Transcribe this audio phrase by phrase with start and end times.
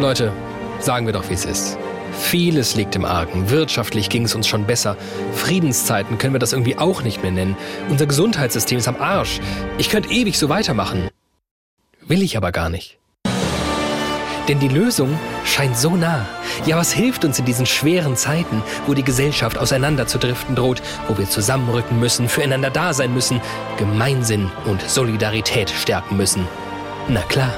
[0.00, 0.32] Leute,
[0.78, 1.76] sagen wir doch, wie es ist.
[2.12, 3.50] Vieles liegt im Argen.
[3.50, 4.96] Wirtschaftlich ging es uns schon besser.
[5.34, 7.56] Friedenszeiten können wir das irgendwie auch nicht mehr nennen.
[7.88, 9.40] Unser Gesundheitssystem ist am Arsch.
[9.78, 11.08] Ich könnte ewig so weitermachen.
[12.06, 12.98] Will ich aber gar nicht.
[14.48, 16.26] Denn die Lösung scheint so nah.
[16.66, 21.28] Ja, was hilft uns in diesen schweren Zeiten, wo die Gesellschaft auseinanderzudriften droht, wo wir
[21.28, 23.40] zusammenrücken müssen, füreinander da sein müssen,
[23.76, 26.48] Gemeinsinn und Solidarität stärken müssen?
[27.08, 27.52] Na klar.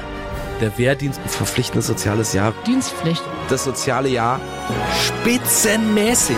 [0.63, 2.53] Der Wehrdienst, ein verpflichtendes soziales Jahr.
[2.65, 3.21] Dienstpflicht.
[3.49, 4.39] Das soziale Jahr.
[5.05, 6.37] Spitzenmäßig.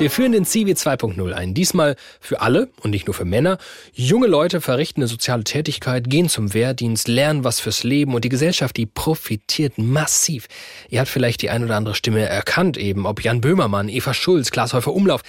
[0.00, 1.54] Wir führen den Civi 2.0 ein.
[1.54, 3.58] Diesmal für alle und nicht nur für Männer.
[3.92, 8.28] Junge Leute verrichten eine soziale Tätigkeit, gehen zum Wehrdienst, lernen was fürs Leben und die
[8.28, 10.48] Gesellschaft, die profitiert massiv.
[10.88, 14.50] Ihr habt vielleicht die ein oder andere Stimme erkannt eben, ob Jan Böhmermann, Eva Schulz,
[14.50, 15.20] Klaas Häufer Umlauf.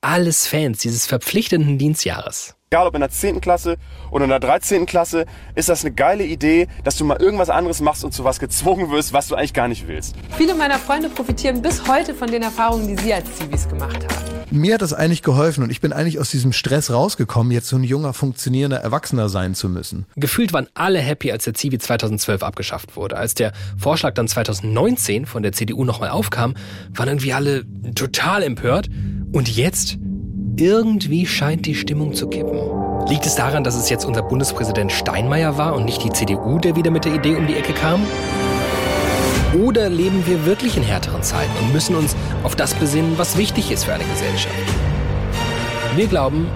[0.00, 2.56] Alles Fans dieses verpflichtenden Dienstjahres.
[2.72, 3.42] Egal ob in der 10.
[3.42, 3.76] Klasse
[4.10, 4.86] oder in der 13.
[4.86, 8.40] Klasse, ist das eine geile Idee, dass du mal irgendwas anderes machst und zu was
[8.40, 10.14] gezwungen wirst, was du eigentlich gar nicht willst.
[10.38, 14.32] Viele meiner Freunde profitieren bis heute von den Erfahrungen, die sie als Zivis gemacht haben.
[14.50, 17.76] Mir hat das eigentlich geholfen und ich bin eigentlich aus diesem Stress rausgekommen, jetzt so
[17.76, 20.06] ein junger, funktionierender Erwachsener sein zu müssen.
[20.16, 23.18] Gefühlt waren alle happy, als der Zivi 2012 abgeschafft wurde.
[23.18, 26.54] Als der Vorschlag dann 2019 von der CDU nochmal aufkam,
[26.94, 28.88] waren irgendwie alle total empört.
[29.32, 29.98] Und jetzt
[30.56, 32.60] irgendwie scheint die Stimmung zu kippen.
[33.08, 36.76] Liegt es daran, dass es jetzt unser Bundespräsident Steinmeier war und nicht die CDU, der
[36.76, 38.06] wieder mit der Idee um die Ecke kam?
[39.54, 43.70] Oder leben wir wirklich in härteren Zeiten und müssen uns auf das besinnen, was wichtig
[43.70, 44.54] ist für eine Gesellschaft?
[45.94, 46.48] Wir glauben,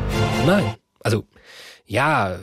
[0.47, 0.75] nein.
[1.01, 1.25] Also,
[1.85, 2.39] ja,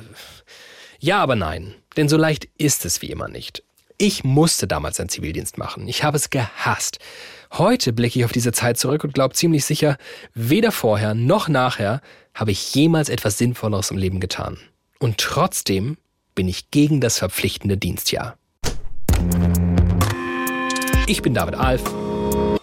[0.99, 1.75] ja, aber nein.
[1.97, 3.63] Denn so leicht ist es wie immer nicht.
[3.97, 5.87] Ich musste damals einen Zivildienst machen.
[5.87, 6.99] Ich habe es gehasst.
[7.55, 9.97] Heute blicke ich auf diese Zeit zurück und glaube ziemlich sicher,
[10.33, 12.01] weder vorher noch nachher
[12.33, 14.57] habe ich jemals etwas Sinnvolleres im Leben getan.
[14.97, 15.97] Und trotzdem
[16.33, 18.39] bin ich gegen das verpflichtende Dienstjahr.
[21.05, 21.83] Ich bin David Alf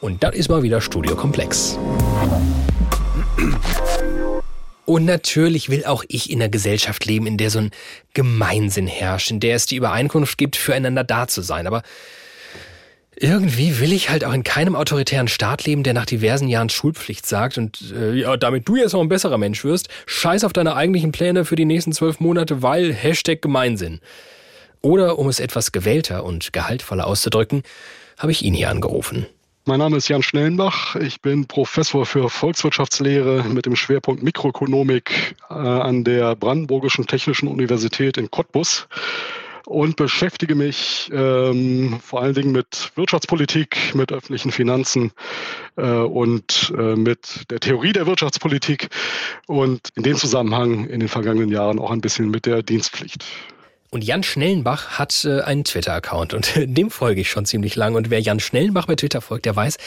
[0.01, 1.79] und das ist mal wieder Studio Komplex.
[4.87, 7.71] Und natürlich will auch ich in einer Gesellschaft leben, in der so ein
[8.13, 11.69] Gemeinsinn herrscht, in der es die Übereinkunft gibt, füreinander da zu sein.
[11.69, 11.85] Aber
[13.21, 17.27] irgendwie will ich halt auch in keinem autoritären Staat leben, der nach diversen Jahren Schulpflicht
[17.27, 20.75] sagt und äh, ja, damit du jetzt noch ein besserer Mensch wirst, scheiß auf deine
[20.75, 24.01] eigentlichen Pläne für die nächsten zwölf Monate, weil Hashtag Gemeinsinn.
[24.81, 27.63] Oder um es etwas gewählter und gehaltvoller auszudrücken,
[28.17, 29.27] habe ich ihn hier angerufen.
[29.67, 30.97] Mein Name ist Jan Schnellenbach.
[30.97, 38.17] Ich bin Professor für Volkswirtschaftslehre mit dem Schwerpunkt Mikroökonomik äh, an der Brandenburgischen Technischen Universität
[38.17, 38.89] in Cottbus
[39.71, 45.13] und beschäftige mich ähm, vor allen Dingen mit Wirtschaftspolitik, mit öffentlichen Finanzen
[45.77, 48.89] äh, und äh, mit der Theorie der Wirtschaftspolitik
[49.47, 53.25] und in dem Zusammenhang in den vergangenen Jahren auch ein bisschen mit der Dienstpflicht.
[53.91, 57.95] Und Jan Schnellenbach hat äh, einen Twitter-Account und dem folge ich schon ziemlich lang.
[57.95, 59.79] Und wer Jan Schnellenbach bei Twitter folgt, der weiß,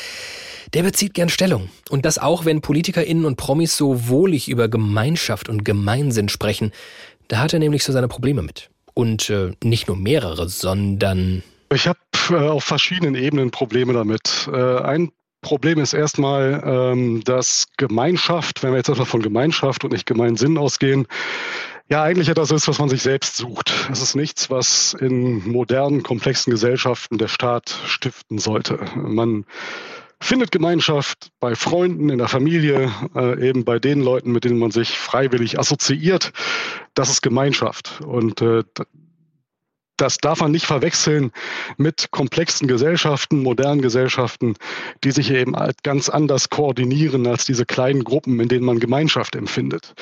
[0.74, 1.70] der bezieht gern Stellung.
[1.90, 6.72] Und das auch, wenn PolitikerInnen und Promis so wohlig über Gemeinschaft und Gemeinsinn sprechen.
[7.28, 8.70] Da hat er nämlich so seine Probleme mit.
[8.94, 11.44] Und äh, nicht nur mehrere, sondern.
[11.74, 12.00] Ich habe
[12.30, 14.50] äh, auf verschiedenen Ebenen Probleme damit.
[14.52, 15.12] Äh, ein
[15.42, 20.58] Problem ist erstmal, ähm, dass Gemeinschaft, wenn wir jetzt erstmal von Gemeinschaft und nicht Gemeinsinn
[20.58, 21.08] ausgehen,
[21.90, 23.72] ja eigentlich etwas ist, was man sich selbst sucht.
[23.92, 28.80] Es ist nichts, was in modernen, komplexen Gesellschaften der Staat stiften sollte.
[28.96, 29.46] Man
[30.24, 34.72] findet Gemeinschaft bei Freunden, in der Familie, äh, eben bei den Leuten, mit denen man
[34.72, 36.32] sich freiwillig assoziiert.
[36.94, 38.02] Das ist Gemeinschaft.
[38.02, 38.64] Und äh,
[39.98, 41.32] das darf man nicht verwechseln
[41.78, 44.56] mit komplexen Gesellschaften, modernen Gesellschaften,
[45.04, 49.36] die sich eben halt ganz anders koordinieren als diese kleinen Gruppen, in denen man Gemeinschaft
[49.36, 49.94] empfindet.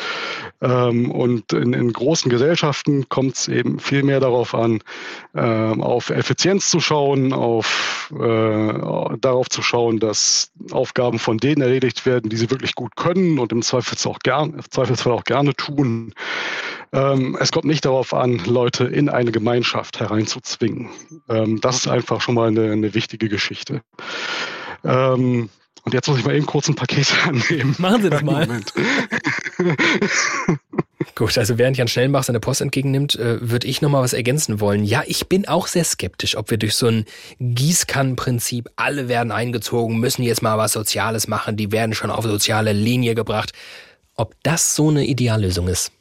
[0.62, 4.82] Ähm, und in, in, großen Gesellschaften kommt es eben viel mehr darauf an,
[5.36, 8.74] ähm, auf Effizienz zu schauen, auf, äh,
[9.20, 13.52] darauf zu schauen, dass Aufgaben von denen erledigt werden, die sie wirklich gut können und
[13.52, 16.14] im Zweifelsfall auch, gern, im Zweifelsfall auch gerne tun.
[16.94, 20.90] Ähm, es kommt nicht darauf an, Leute in eine Gemeinschaft hereinzuzwingen.
[21.30, 23.82] Ähm, das ist einfach schon mal eine, eine wichtige Geschichte.
[24.84, 25.50] Ähm,
[25.84, 27.76] und jetzt muss ich mal eben kurz ein Paket annehmen.
[27.78, 28.48] Machen Sie das mal.
[31.16, 34.60] Gut, also während Jan Schnellmach seine Post entgegennimmt, äh, würde ich noch mal was ergänzen
[34.60, 34.84] wollen.
[34.84, 37.06] Ja, ich bin auch sehr skeptisch, ob wir durch so ein
[37.40, 42.74] Gießkannenprinzip, alle werden eingezogen, müssen jetzt mal was Soziales machen, die werden schon auf soziale
[42.74, 43.54] Linie gebracht,
[44.16, 45.92] ob das so eine Ideallösung ist.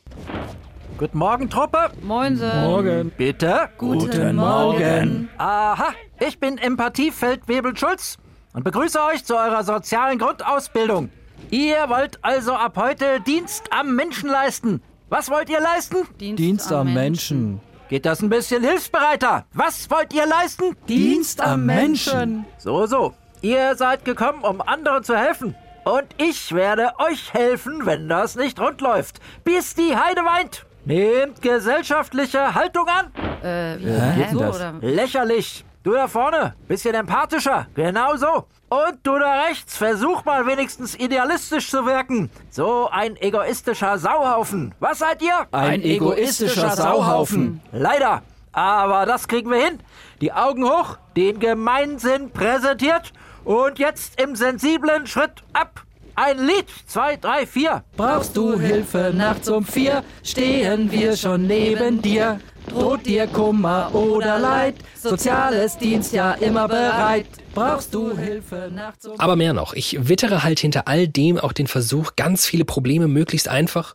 [1.01, 1.91] Guten Morgen, Truppe.
[2.03, 2.61] Moinsen.
[2.61, 3.11] Morgen.
[3.17, 3.71] Bitte.
[3.79, 5.31] Guten, Morgen.
[5.39, 8.19] Aha, ich bin Empathiefeld-Webel Schulz
[8.53, 11.09] und begrüße euch zu eurer sozialen Grundausbildung.
[11.49, 14.83] Ihr wollt also ab heute Dienst am Menschen leisten.
[15.09, 16.07] Was wollt ihr leisten?
[16.21, 17.53] Dienst, Dienst am Menschen.
[17.53, 17.61] Menschen.
[17.89, 19.47] Geht das ein bisschen hilfsbereiter?
[19.55, 20.77] Was wollt ihr leisten?
[20.87, 22.45] Dienst am Menschen.
[22.59, 23.15] So, so.
[23.41, 25.55] Ihr seid gekommen, um anderen zu helfen.
[25.85, 29.19] Und ich werde euch helfen, wenn das nicht rund läuft.
[29.45, 30.67] Bis die Heide weint.
[30.91, 33.13] Nehmt gesellschaftliche Haltung an.
[33.45, 34.75] Äh, wie geht so, oder?
[34.81, 35.65] Lächerlich.
[35.85, 37.69] Du da vorne, bisschen empathischer.
[37.77, 38.47] Genau so.
[38.69, 42.29] Und du da rechts, versuch mal wenigstens idealistisch zu wirken.
[42.51, 44.75] So ein egoistischer Sauhaufen.
[44.81, 45.47] Was seid ihr?
[45.53, 47.61] Ein egoistischer Sauhaufen.
[47.71, 48.23] Leider.
[48.51, 49.79] Aber das kriegen wir hin.
[50.21, 53.13] Die Augen hoch, den Gemeinsinn präsentiert
[53.45, 55.85] und jetzt im sensiblen Schritt ab.
[56.15, 56.67] Ein Lied.
[56.87, 57.85] Zwei, drei, vier.
[57.97, 62.41] Brauchst du Hilfe nachts um vier, stehen wir schon neben dir.
[62.69, 67.27] Droht dir Kummer oder Leid, soziales Dienst ja immer bereit.
[67.55, 71.53] Brauchst du Hilfe nachts um Aber mehr noch, ich wittere halt hinter all dem auch
[71.53, 73.95] den Versuch, ganz viele Probleme möglichst einfach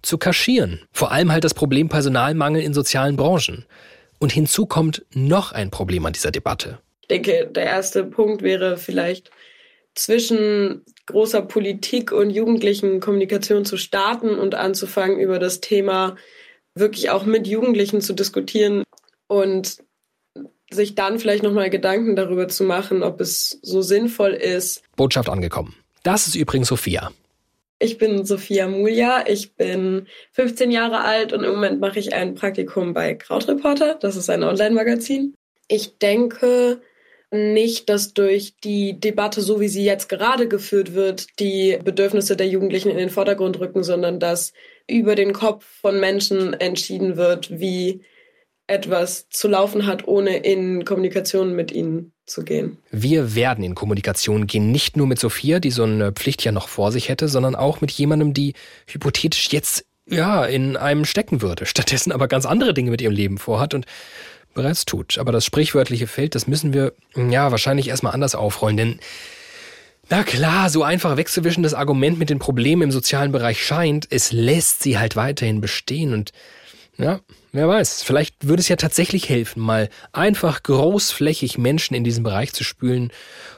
[0.00, 0.80] zu kaschieren.
[0.92, 3.66] Vor allem halt das Problem Personalmangel in sozialen Branchen.
[4.20, 6.78] Und hinzu kommt noch ein Problem an dieser Debatte.
[7.02, 9.30] Ich denke, der erste Punkt wäre vielleicht
[9.94, 16.16] zwischen großer Politik und jugendlichen Kommunikation zu starten und anzufangen, über das Thema
[16.74, 18.82] wirklich auch mit Jugendlichen zu diskutieren
[19.28, 19.78] und
[20.70, 24.82] sich dann vielleicht nochmal Gedanken darüber zu machen, ob es so sinnvoll ist.
[24.96, 25.74] Botschaft angekommen.
[26.02, 27.12] Das ist übrigens Sophia.
[27.78, 32.34] Ich bin Sophia Mulja, ich bin 15 Jahre alt und im Moment mache ich ein
[32.34, 33.96] Praktikum bei Krautreporter.
[34.00, 35.34] Das ist ein Online-Magazin.
[35.68, 36.80] Ich denke,
[37.34, 42.48] nicht, dass durch die Debatte, so wie sie jetzt gerade geführt wird, die Bedürfnisse der
[42.48, 44.52] Jugendlichen in den Vordergrund rücken, sondern dass
[44.88, 48.02] über den Kopf von Menschen entschieden wird, wie
[48.66, 52.78] etwas zu laufen hat, ohne in Kommunikation mit ihnen zu gehen.
[52.90, 56.68] Wir werden in Kommunikation gehen, nicht nur mit Sophia, die so eine Pflicht ja noch
[56.68, 58.54] vor sich hätte, sondern auch mit jemandem, die
[58.86, 63.38] hypothetisch jetzt ja in einem stecken würde, stattdessen aber ganz andere Dinge mit ihrem Leben
[63.38, 63.86] vorhat und
[64.54, 65.18] bereits tut.
[65.18, 69.00] Aber das sprichwörtliche Feld, das müssen wir ja wahrscheinlich erstmal anders aufrollen, denn
[70.10, 74.32] na klar, so einfach wegzuwischen das Argument mit den Problemen im sozialen Bereich scheint, es
[74.32, 76.32] lässt sie halt weiterhin bestehen und
[76.96, 77.20] ja,
[77.52, 82.52] wer weiß, vielleicht würde es ja tatsächlich helfen, mal einfach großflächig Menschen in diesem Bereich
[82.52, 83.10] zu spülen,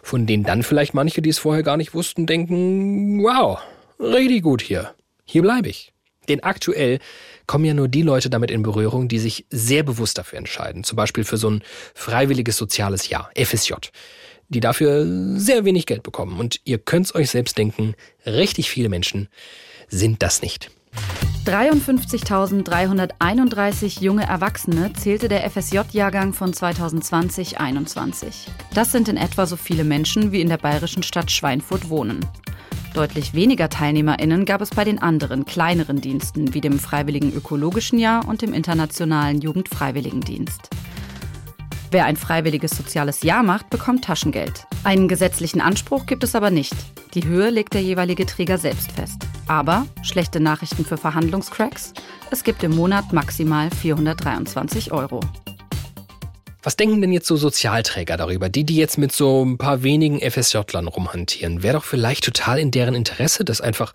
[0.02, 3.58] von denen dann vielleicht manche, die es vorher gar nicht wussten, denken, wow,
[4.00, 4.94] richtig gut hier.
[5.24, 5.92] Hier bleibe ich.
[6.28, 6.98] Denn aktuell
[7.46, 10.84] kommen ja nur die Leute damit in Berührung, die sich sehr bewusst dafür entscheiden.
[10.84, 11.62] Zum Beispiel für so ein
[11.94, 13.74] freiwilliges soziales Jahr, FSJ.
[14.48, 15.04] Die dafür
[15.38, 16.38] sehr wenig Geld bekommen.
[16.38, 17.94] Und ihr könnt's euch selbst denken,
[18.24, 19.28] richtig viele Menschen
[19.88, 20.70] sind das nicht.
[21.46, 28.48] 53.331 junge Erwachsene zählte der FSJ-Jahrgang von 2020-21.
[28.74, 32.26] Das sind in etwa so viele Menschen, wie in der bayerischen Stadt Schweinfurt wohnen.
[32.96, 38.26] Deutlich weniger TeilnehmerInnen gab es bei den anderen, kleineren Diensten, wie dem Freiwilligen Ökologischen Jahr
[38.26, 40.70] und dem Internationalen Jugendfreiwilligendienst.
[41.90, 44.66] Wer ein freiwilliges soziales Jahr macht, bekommt Taschengeld.
[44.82, 46.74] Einen gesetzlichen Anspruch gibt es aber nicht.
[47.12, 49.26] Die Höhe legt der jeweilige Träger selbst fest.
[49.46, 51.92] Aber, schlechte Nachrichten für Verhandlungscracks,
[52.30, 55.20] es gibt im Monat maximal 423 Euro.
[56.66, 58.48] Was denken denn jetzt so Sozialträger darüber?
[58.48, 61.62] Die, die jetzt mit so ein paar wenigen FSJlern rumhantieren.
[61.62, 63.92] Wäre doch vielleicht total in deren Interesse, dass einfach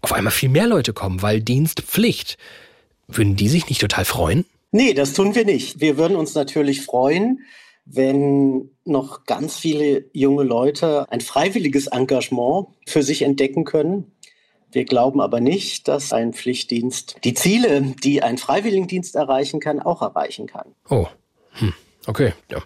[0.00, 2.38] auf einmal viel mehr Leute kommen, weil Dienstpflicht.
[3.08, 4.44] Würden die sich nicht total freuen?
[4.70, 5.80] Nee, das tun wir nicht.
[5.80, 7.40] Wir würden uns natürlich freuen,
[7.84, 14.12] wenn noch ganz viele junge Leute ein freiwilliges Engagement für sich entdecken können.
[14.70, 20.00] Wir glauben aber nicht, dass ein Pflichtdienst die Ziele, die ein Freiwilligendienst erreichen kann, auch
[20.00, 20.76] erreichen kann.
[20.88, 21.08] Oh,
[21.54, 21.74] hm.
[22.08, 22.62] Okay, ja.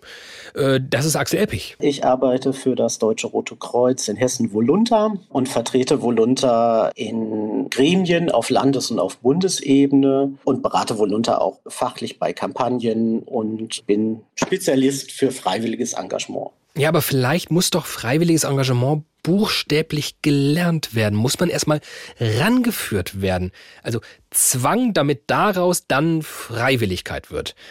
[0.54, 1.76] Äh, das ist Axel Eppich.
[1.80, 8.30] Ich arbeite für das Deutsche Rote Kreuz in Hessen Volunta und vertrete Volunta in Gremien
[8.30, 15.10] auf Landes- und auf Bundesebene und berate Volunta auch fachlich bei Kampagnen und bin Spezialist
[15.10, 16.52] für freiwilliges Engagement.
[16.76, 21.80] Ja, aber vielleicht muss doch freiwilliges Engagement buchstäblich gelernt werden, muss man erstmal
[22.18, 23.52] rangeführt werden.
[23.82, 24.00] Also
[24.30, 27.54] Zwang, damit daraus dann Freiwilligkeit wird.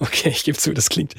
[0.00, 1.14] Okay, ich gebe zu, das klingt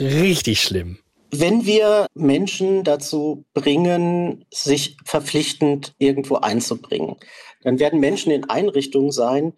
[0.00, 0.98] richtig schlimm.
[1.30, 7.16] Wenn wir Menschen dazu bringen, sich verpflichtend irgendwo einzubringen,
[7.62, 9.52] dann werden Menschen in Einrichtungen sein,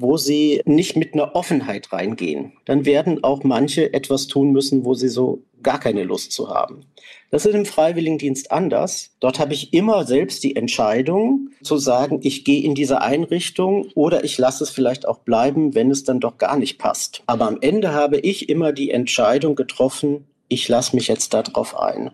[0.00, 2.52] wo sie nicht mit einer Offenheit reingehen.
[2.64, 6.82] Dann werden auch manche etwas tun müssen, wo sie so gar keine Lust zu haben.
[7.32, 9.10] Das ist im Freiwilligendienst anders.
[9.18, 14.22] Dort habe ich immer selbst die Entscheidung zu sagen, ich gehe in diese Einrichtung oder
[14.22, 17.24] ich lasse es vielleicht auch bleiben, wenn es dann doch gar nicht passt.
[17.26, 22.12] Aber am Ende habe ich immer die Entscheidung getroffen, ich lasse mich jetzt darauf ein.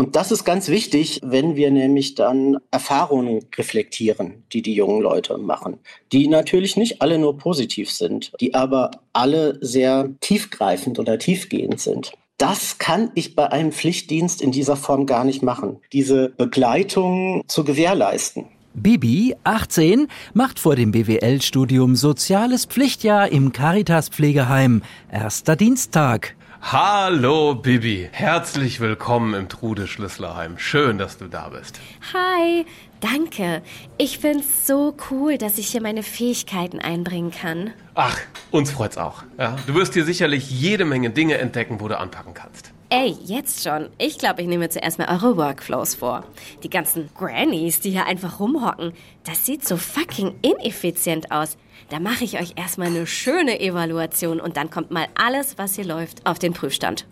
[0.00, 5.36] Und das ist ganz wichtig, wenn wir nämlich dann Erfahrungen reflektieren, die die jungen Leute
[5.36, 5.76] machen,
[6.10, 12.12] die natürlich nicht alle nur positiv sind, die aber alle sehr tiefgreifend oder tiefgehend sind.
[12.38, 17.62] Das kann ich bei einem Pflichtdienst in dieser Form gar nicht machen, diese Begleitung zu
[17.62, 18.46] gewährleisten.
[18.72, 24.80] Bibi, 18, macht vor dem BWL-Studium Soziales Pflichtjahr im Caritas Pflegeheim.
[25.12, 26.36] Erster Dienstag.
[26.62, 30.58] Hallo Bibi, herzlich willkommen im Trude Schlüsslerheim.
[30.58, 31.80] Schön, dass du da bist.
[32.12, 32.66] Hi,
[33.00, 33.62] danke.
[33.96, 37.72] Ich find's so cool, dass ich hier meine Fähigkeiten einbringen kann.
[37.94, 38.16] Ach,
[38.50, 39.22] uns freut's auch.
[39.38, 42.72] Ja, du wirst hier sicherlich jede Menge Dinge entdecken, wo du anpacken kannst.
[42.90, 43.88] Ey, jetzt schon.
[43.98, 46.24] Ich glaube, ich nehme zuerst mal eure Workflows vor.
[46.62, 48.92] Die ganzen Grannies, die hier einfach rumhocken,
[49.24, 51.56] das sieht so fucking ineffizient aus.
[51.90, 55.84] Da mache ich euch erstmal eine schöne Evaluation und dann kommt mal alles, was hier
[55.84, 57.04] läuft, auf den Prüfstand.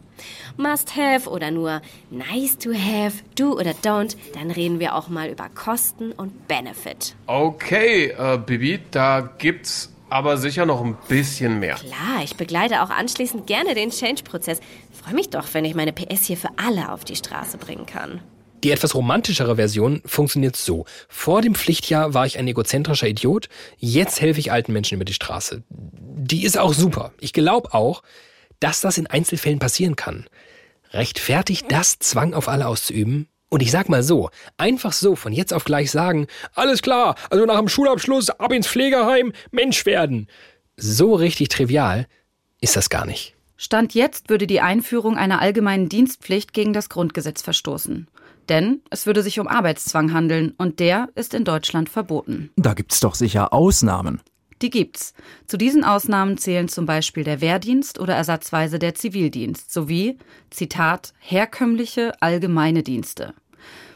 [0.57, 5.29] Must have oder nur nice to have, do oder don't, dann reden wir auch mal
[5.29, 7.17] über Kosten und Benefit.
[7.27, 11.75] Okay, äh, Bibi, da gibt's aber sicher noch ein bisschen mehr.
[11.75, 14.61] Klar, ich begleite auch anschließend gerne den Change-Prozess.
[14.93, 18.21] Freue mich doch, wenn ich meine PS hier für alle auf die Straße bringen kann.
[18.65, 20.85] Die etwas romantischere Version funktioniert so.
[21.09, 25.15] Vor dem Pflichtjahr war ich ein egozentrischer Idiot, jetzt helfe ich alten Menschen über die
[25.15, 25.63] Straße.
[25.71, 27.13] Die ist auch super.
[27.21, 28.03] Ich glaube auch,
[28.59, 30.27] dass das in Einzelfällen passieren kann.
[30.91, 33.29] Rechtfertigt das, Zwang auf alle auszuüben?
[33.49, 37.47] Und ich sag mal so, einfach so von jetzt auf gleich sagen, alles klar, also
[37.47, 40.29] nach dem Schulabschluss ab ins Pflegeheim, Mensch werden.
[40.77, 42.07] So richtig trivial
[42.61, 43.35] ist das gar nicht.
[43.57, 48.09] Stand jetzt würde die Einführung einer allgemeinen Dienstpflicht gegen das Grundgesetz verstoßen.
[48.49, 52.51] Denn es würde sich um Arbeitszwang handeln und der ist in Deutschland verboten.
[52.57, 54.21] Da gibt's doch sicher Ausnahmen.
[54.63, 55.15] Die gibt's.
[55.47, 60.19] Zu diesen Ausnahmen zählen zum Beispiel der Wehrdienst oder ersatzweise der Zivildienst sowie,
[60.51, 63.35] Zitat, herkömmliche allgemeine Dienste.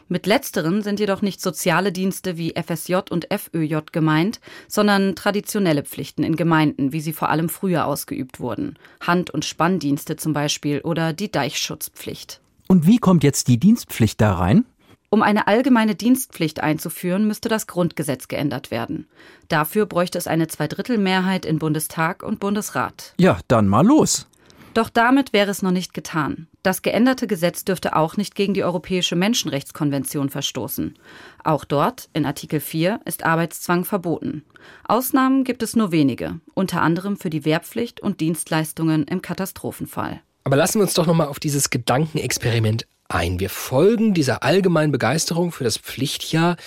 [0.09, 6.23] Mit letzteren sind jedoch nicht soziale Dienste wie FSJ und FÖJ gemeint, sondern traditionelle Pflichten
[6.23, 8.77] in Gemeinden, wie sie vor allem früher ausgeübt wurden.
[9.01, 12.42] Hand- und Spanndienste zum Beispiel oder die Deichschutzpflicht.
[12.67, 14.65] Und wie kommt jetzt die Dienstpflicht da rein?
[15.09, 19.07] Um eine allgemeine Dienstpflicht einzuführen, müsste das Grundgesetz geändert werden.
[19.47, 23.13] Dafür bräuchte es eine Zweidrittelmehrheit in Bundestag und Bundesrat.
[23.19, 24.27] Ja, dann mal los.
[24.73, 26.47] Doch damit wäre es noch nicht getan.
[26.63, 30.95] Das geänderte Gesetz dürfte auch nicht gegen die Europäische Menschenrechtskonvention verstoßen.
[31.43, 34.43] Auch dort, in Artikel 4, ist Arbeitszwang verboten.
[34.87, 40.21] Ausnahmen gibt es nur wenige, unter anderem für die Wehrpflicht und Dienstleistungen im Katastrophenfall.
[40.43, 43.39] Aber lassen wir uns doch nochmal auf dieses Gedankenexperiment ein.
[43.39, 46.57] Wir folgen dieser allgemeinen Begeisterung für das Pflichtjahr,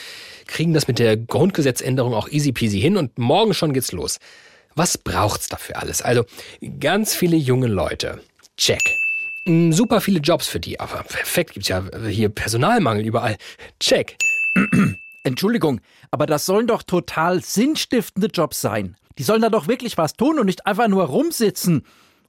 [0.47, 4.18] kriegen das mit der Grundgesetzänderung auch easy peasy hin und morgen schon geht's los.
[4.75, 6.02] Was braucht's dafür alles?
[6.02, 6.25] Also
[6.80, 8.21] ganz viele junge Leute.
[8.56, 8.80] Check.
[9.47, 13.37] Mm, super viele Jobs für die, aber perfekt gibt's ja hier Personalmangel überall.
[13.80, 14.16] Check.
[15.25, 15.80] Entschuldigung,
[16.11, 18.97] aber das sollen doch total sinnstiftende Jobs sein.
[19.18, 21.85] Die sollen da doch wirklich was tun und nicht einfach nur rumsitzen.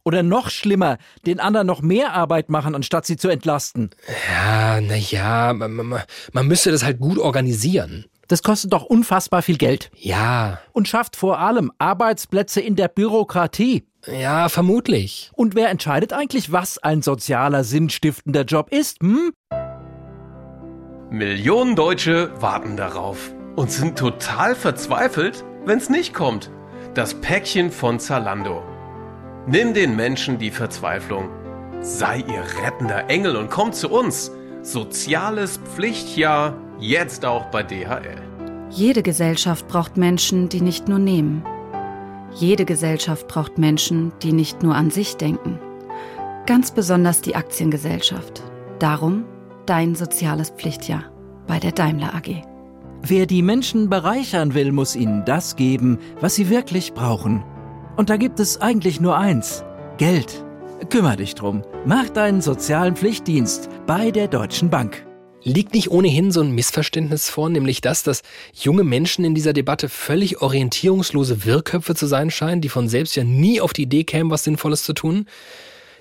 [0.08, 3.90] Oder noch schlimmer, den anderen noch mehr Arbeit machen, anstatt sie zu entlasten.
[4.32, 8.06] Ja, naja, man, man, man müsste das halt gut organisieren.
[8.30, 9.92] Das kostet doch unfassbar viel Geld.
[9.98, 10.62] Ja.
[10.72, 13.84] Und schafft vor allem Arbeitsplätze in der Bürokratie.
[14.06, 15.30] Ja, vermutlich.
[15.34, 19.34] Und wer entscheidet eigentlich, was ein sozialer, sinnstiftender Job ist, hm?
[21.10, 26.50] Millionen Deutsche warten darauf und sind total verzweifelt, wenn's nicht kommt.
[26.94, 28.64] Das Päckchen von Zalando.
[29.50, 31.30] Nimm den Menschen die Verzweiflung.
[31.80, 34.30] Sei ihr rettender Engel und komm zu uns.
[34.62, 38.22] Soziales Pflichtjahr, jetzt auch bei DHL.
[38.70, 41.46] Jede Gesellschaft braucht Menschen, die nicht nur nehmen.
[42.36, 45.60] Jede Gesellschaft braucht Menschen, die nicht nur an sich denken.
[46.46, 48.44] Ganz besonders die Aktiengesellschaft.
[48.80, 49.24] Darum
[49.66, 51.06] dein soziales Pflichtjahr
[51.48, 52.44] bei der Daimler AG.
[53.02, 57.46] Wer die Menschen bereichern will, muss ihnen das geben, was sie wirklich brauchen.
[57.98, 59.64] Und da gibt es eigentlich nur eins.
[59.98, 60.46] Geld.
[60.92, 61.64] Kümmer dich drum.
[61.84, 65.04] Mach deinen sozialen Pflichtdienst bei der Deutschen Bank.
[65.42, 68.22] Liegt nicht ohnehin so ein Missverständnis vor, nämlich das, dass
[68.54, 73.24] junge Menschen in dieser Debatte völlig orientierungslose Wirrköpfe zu sein scheinen, die von selbst ja
[73.24, 75.26] nie auf die Idee kämen, was Sinnvolles zu tun?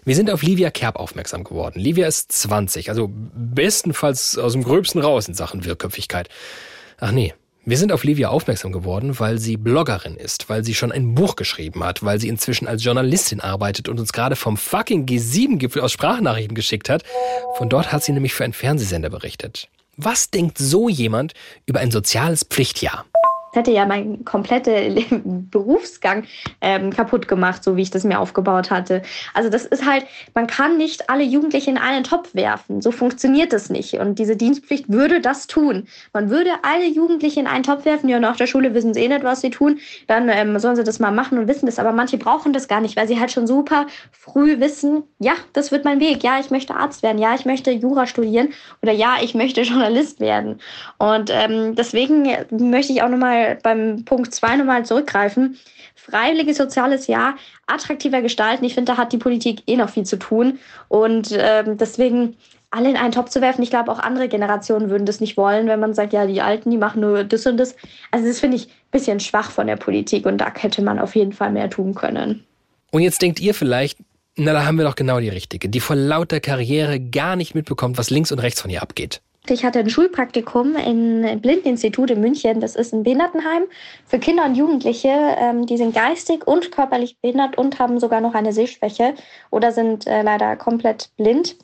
[0.04, 1.80] Wir sind auf Livia Kerb aufmerksam geworden.
[1.80, 6.28] Livia ist 20, also bestenfalls aus dem Gröbsten raus in Sachen Wirrköpfigkeit.
[6.98, 7.32] Ach nee,
[7.68, 11.34] wir sind auf Livia aufmerksam geworden, weil sie Bloggerin ist, weil sie schon ein Buch
[11.34, 15.90] geschrieben hat, weil sie inzwischen als Journalistin arbeitet und uns gerade vom fucking G7-Gipfel aus
[15.90, 17.02] Sprachnachrichten geschickt hat.
[17.56, 19.68] Von dort hat sie nämlich für einen Fernsehsender berichtet.
[19.96, 21.34] Was denkt so jemand
[21.66, 23.04] über ein soziales Pflichtjahr?
[23.56, 26.24] Hätte ja mein kompletten Berufsgang
[26.60, 29.02] ähm, kaputt gemacht, so wie ich das mir aufgebaut hatte.
[29.34, 32.80] Also das ist halt, man kann nicht alle Jugendlichen in einen Topf werfen.
[32.80, 33.94] So funktioniert das nicht.
[33.94, 35.88] Und diese Dienstpflicht würde das tun.
[36.12, 39.08] Man würde alle Jugendlichen in einen Topf werfen, ja, nach der Schule wissen sie eh
[39.08, 41.78] nicht, was sie tun, dann ähm, sollen sie das mal machen und wissen das.
[41.78, 45.72] Aber manche brauchen das gar nicht, weil sie halt schon super früh wissen, ja, das
[45.72, 46.22] wird mein Weg.
[46.22, 47.18] Ja, ich möchte Arzt werden.
[47.18, 48.52] Ja, ich möchte Jura studieren.
[48.82, 50.60] Oder ja, ich möchte Journalist werden.
[50.98, 55.58] Und ähm, deswegen möchte ich auch nochmal beim Punkt 2 nochmal zurückgreifen.
[55.94, 57.36] Freiwilliges soziales Jahr
[57.66, 58.64] attraktiver gestalten.
[58.64, 60.58] Ich finde, da hat die Politik eh noch viel zu tun.
[60.88, 62.36] Und ähm, deswegen
[62.70, 63.62] alle in einen Topf zu werfen.
[63.62, 66.70] Ich glaube, auch andere Generationen würden das nicht wollen, wenn man sagt, ja, die Alten,
[66.70, 67.74] die machen nur das und das.
[68.10, 71.14] Also das finde ich ein bisschen schwach von der Politik und da hätte man auf
[71.14, 72.44] jeden Fall mehr tun können.
[72.90, 73.98] Und jetzt denkt ihr vielleicht,
[74.36, 77.96] na, da haben wir doch genau die Richtige, die vor lauter Karriere gar nicht mitbekommt,
[77.96, 79.22] was links und rechts von ihr abgeht.
[79.48, 82.60] Ich hatte ein Schulpraktikum im Blindeninstitut in München.
[82.60, 83.64] Das ist ein Behindertenheim
[84.04, 85.08] für Kinder und Jugendliche.
[85.08, 89.14] Ähm, die sind geistig und körperlich behindert und haben sogar noch eine Sehschwäche
[89.50, 91.56] oder sind äh, leider komplett blind.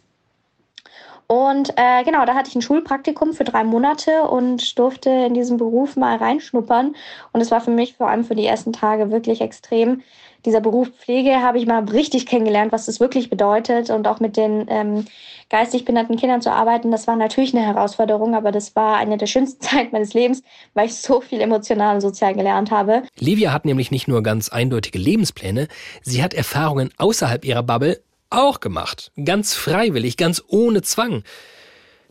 [1.26, 5.56] Und äh, genau, da hatte ich ein Schulpraktikum für drei Monate und durfte in diesen
[5.56, 6.94] Beruf mal reinschnuppern.
[7.32, 10.02] Und es war für mich vor allem für die ersten Tage wirklich extrem.
[10.44, 13.90] Dieser Beruf Pflege habe ich mal richtig kennengelernt, was das wirklich bedeutet.
[13.90, 15.04] Und auch mit den ähm,
[15.50, 19.26] geistig behinderten Kindern zu arbeiten, das war natürlich eine Herausforderung, aber das war eine der
[19.26, 20.42] schönsten Zeiten meines Lebens,
[20.74, 23.02] weil ich so viel emotional und sozial gelernt habe.
[23.18, 25.68] Livia hat nämlich nicht nur ganz eindeutige Lebenspläne,
[26.02, 29.12] sie hat Erfahrungen außerhalb ihrer Bubble auch gemacht.
[29.22, 31.22] Ganz freiwillig, ganz ohne Zwang.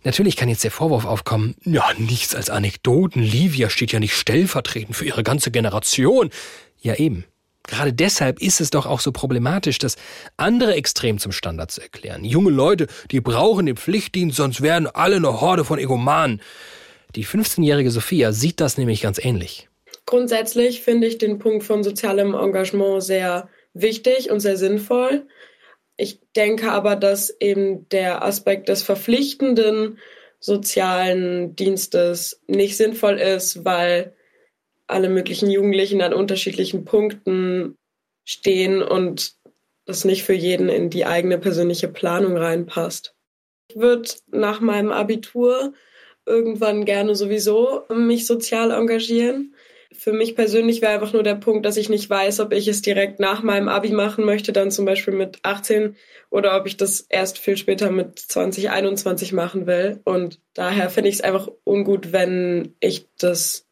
[0.04, 3.22] Natürlich kann jetzt der Vorwurf aufkommen, ja, nichts als Anekdoten.
[3.22, 6.32] Livia steht ja nicht stellvertretend für ihre ganze Generation.
[6.80, 7.26] Ja, eben.
[7.68, 9.96] Gerade deshalb ist es doch auch so problematisch, das
[10.38, 12.26] andere Extrem zum Standard zu erklären.
[12.26, 16.42] Junge Leute, die brauchen den Pflichtdienst, sonst werden alle eine Horde von Egomanen.
[17.16, 19.68] Die 15-jährige Sophia sieht das nämlich ganz ähnlich.
[20.06, 25.28] Grundsätzlich finde ich den Punkt von sozialem Engagement sehr wichtig und sehr sinnvoll.
[25.98, 30.00] Ich denke aber, dass eben der Aspekt des verpflichtenden
[30.40, 34.16] sozialen Dienstes nicht sinnvoll ist, weil
[34.92, 37.76] alle möglichen Jugendlichen an unterschiedlichen Punkten
[38.26, 39.34] stehen und
[39.86, 43.16] das nicht für jeden in die eigene persönliche Planung reinpasst.
[43.70, 45.74] Ich würde nach meinem Abitur
[46.26, 49.56] irgendwann gerne sowieso mich sozial engagieren
[49.94, 52.82] für mich persönlich wäre einfach nur der Punkt, dass ich nicht weiß, ob ich es
[52.82, 55.96] direkt nach meinem Abi machen möchte, dann zum Beispiel mit 18
[56.30, 60.00] oder ob ich das erst viel später mit 2021 machen will.
[60.06, 63.68] Und daher finde ich es einfach ungut, wenn ich das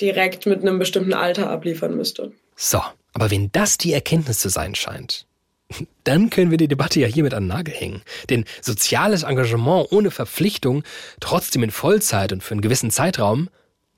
[0.00, 2.32] direkt mit einem bestimmten Alter abliefern müsste.
[2.56, 2.80] So,
[3.12, 5.26] aber wenn das die Erkenntnis zu sein scheint,
[6.04, 8.02] dann können wir die Debatte ja hiermit an den Nagel hängen.
[8.30, 10.82] Denn soziales Engagement ohne Verpflichtung,
[11.20, 13.48] trotzdem in Vollzeit und für einen gewissen Zeitraum,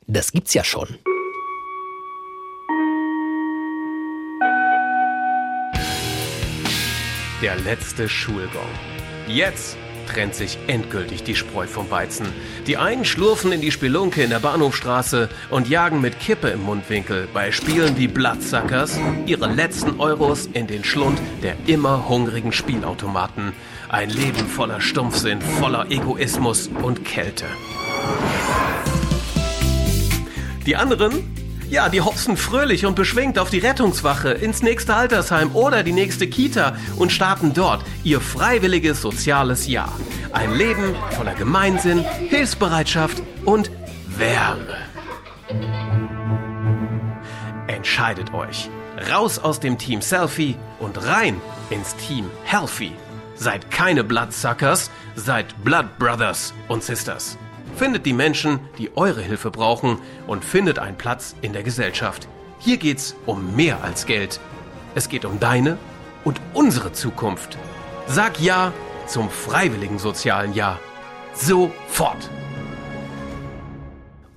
[0.07, 0.99] das gibt's ja schon.
[7.43, 8.71] Der letzte Schulgong.
[9.29, 12.27] Jetzt trennt sich endgültig die Spreu vom Weizen.
[12.67, 17.29] Die einen schlurfen in die Spelunke in der Bahnhofstraße und jagen mit Kippe im Mundwinkel
[17.33, 23.53] bei Spielen wie Bloodsuckers ihre letzten Euros in den Schlund der immer hungrigen Spielautomaten.
[23.89, 27.47] Ein Leben voller Stumpfsinn, voller Egoismus und Kälte.
[30.67, 35.83] Die anderen ja, die hopsen fröhlich und beschwingt auf die Rettungswache, ins nächste Altersheim oder
[35.83, 39.93] die nächste Kita und starten dort ihr freiwilliges soziales Jahr.
[40.33, 43.71] Ein Leben voller Gemeinsinn, Hilfsbereitschaft und
[44.07, 44.77] Wärme.
[47.67, 48.71] Entscheidet euch.
[49.13, 52.93] Raus aus dem Team Selfie und rein ins Team Healthy.
[53.35, 57.37] Seid keine Bloodsuckers, seid Blood Brothers und Sisters.
[57.77, 62.27] Findet die Menschen, die eure Hilfe brauchen und findet einen Platz in der Gesellschaft.
[62.59, 64.41] Hier geht's um mehr als Geld.
[64.95, 65.77] Es geht um deine
[66.25, 67.59] und unsere Zukunft.
[68.07, 68.73] Sag Ja
[69.07, 70.81] zum freiwilligen sozialen Jahr.
[71.35, 72.31] Sofort.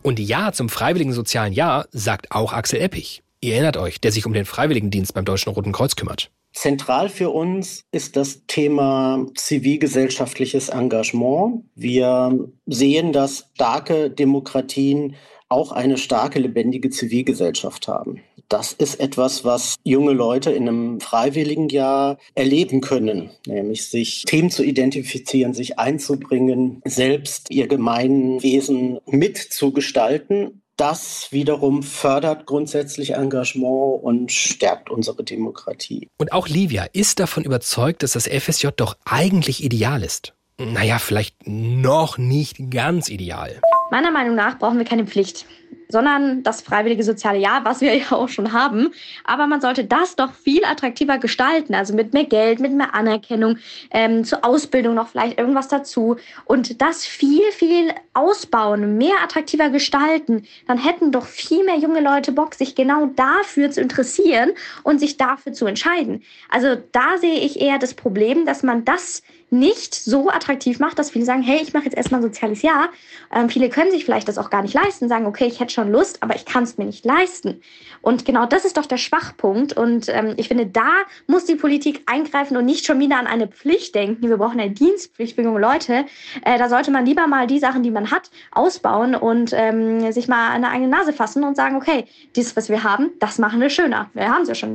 [0.01, 3.23] Und Ja zum freiwilligen sozialen Jahr sagt auch Axel Eppich.
[3.39, 6.29] Ihr erinnert euch, der sich um den Freiwilligendienst beim Deutschen Roten Kreuz kümmert.
[6.53, 11.63] Zentral für uns ist das Thema zivilgesellschaftliches Engagement.
[11.75, 15.15] Wir sehen, dass starke Demokratien
[15.47, 18.21] auch eine starke, lebendige Zivilgesellschaft haben.
[18.49, 24.49] Das ist etwas, was junge Leute in einem freiwilligen Jahr erleben können, nämlich sich Themen
[24.49, 34.89] zu identifizieren, sich einzubringen, selbst ihr Gemeinwesen mitzugestalten das wiederum fördert grundsätzlich Engagement und stärkt
[34.89, 36.07] unsere Demokratie.
[36.17, 40.33] Und auch Livia ist davon überzeugt, dass das FSJ doch eigentlich ideal ist.
[40.57, 43.59] Naja, vielleicht noch nicht ganz ideal.
[43.91, 45.45] Meiner Meinung nach brauchen wir keine Pflicht.
[45.91, 48.91] Sondern das freiwillige soziale Jahr, was wir ja auch schon haben.
[49.23, 53.57] Aber man sollte das doch viel attraktiver gestalten, also mit mehr Geld, mit mehr Anerkennung,
[53.91, 60.45] ähm, zur Ausbildung noch vielleicht irgendwas dazu und das viel, viel ausbauen, mehr attraktiver gestalten.
[60.67, 64.51] Dann hätten doch viel mehr junge Leute Bock, sich genau dafür zu interessieren
[64.83, 66.23] und sich dafür zu entscheiden.
[66.49, 71.11] Also da sehe ich eher das Problem, dass man das nicht so attraktiv macht, dass
[71.11, 72.89] viele sagen, hey, ich mache jetzt erstmal ein soziales Jahr.
[73.33, 75.91] Ähm, viele können sich vielleicht das auch gar nicht leisten, sagen, okay, ich hätte schon
[75.91, 77.61] Lust, aber ich kann es mir nicht leisten.
[78.01, 79.73] Und genau das ist doch der Schwachpunkt.
[79.73, 80.89] Und ähm, ich finde, da
[81.27, 84.29] muss die Politik eingreifen und nicht schon wieder an eine Pflicht denken.
[84.29, 86.05] Wir brauchen eine Dienstpflicht für junge Leute.
[86.43, 90.27] Äh, da sollte man lieber mal die Sachen, die man hat, ausbauen und ähm, sich
[90.27, 93.59] mal an der eigene Nase fassen und sagen, okay, dieses, was wir haben, das machen
[93.59, 94.09] wir schöner.
[94.13, 94.73] Wir haben es ja schon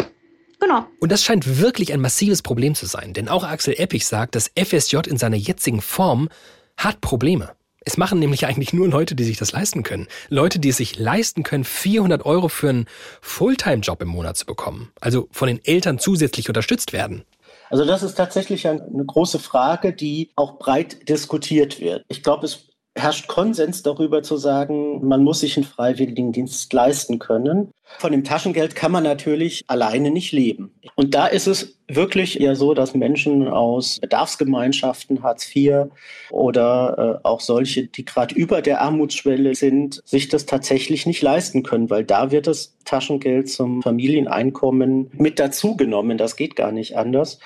[0.65, 0.87] Genau.
[0.99, 4.51] Und das scheint wirklich ein massives Problem zu sein, denn auch Axel Eppich sagt, das
[4.57, 6.31] FSJ in seiner jetzigen Form
[6.79, 7.51] hat Probleme.
[7.81, 10.09] Es machen nämlich eigentlich nur Leute, die sich das leisten können.
[10.31, 12.87] Leute, die es sich leisten können, 400 Euro für einen
[13.21, 14.91] Fulltime-Job im Monat zu bekommen.
[15.03, 17.25] Also von den Eltern zusätzlich unterstützt werden.
[17.69, 22.07] Also das ist tatsächlich eine große Frage, die auch breit diskutiert wird.
[22.09, 27.71] Ich glaube, es herrscht Konsens darüber zu sagen, man muss sich einen Freiwilligendienst leisten können.
[27.99, 30.73] Von dem Taschengeld kann man natürlich alleine nicht leben.
[30.95, 35.87] Und da ist es wirklich ja so, dass Menschen aus Bedarfsgemeinschaften, Hartz IV
[36.31, 41.63] oder äh, auch solche, die gerade über der Armutsschwelle sind, sich das tatsächlich nicht leisten
[41.65, 46.17] können, weil da wird das Taschengeld zum Familieneinkommen mit dazugenommen.
[46.17, 47.41] Das geht gar nicht anders.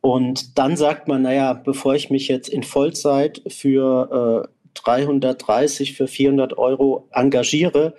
[0.00, 6.06] Und dann sagt man, naja, bevor ich mich jetzt in Vollzeit für äh, 330 für
[6.06, 7.94] 400 Euro engagiere,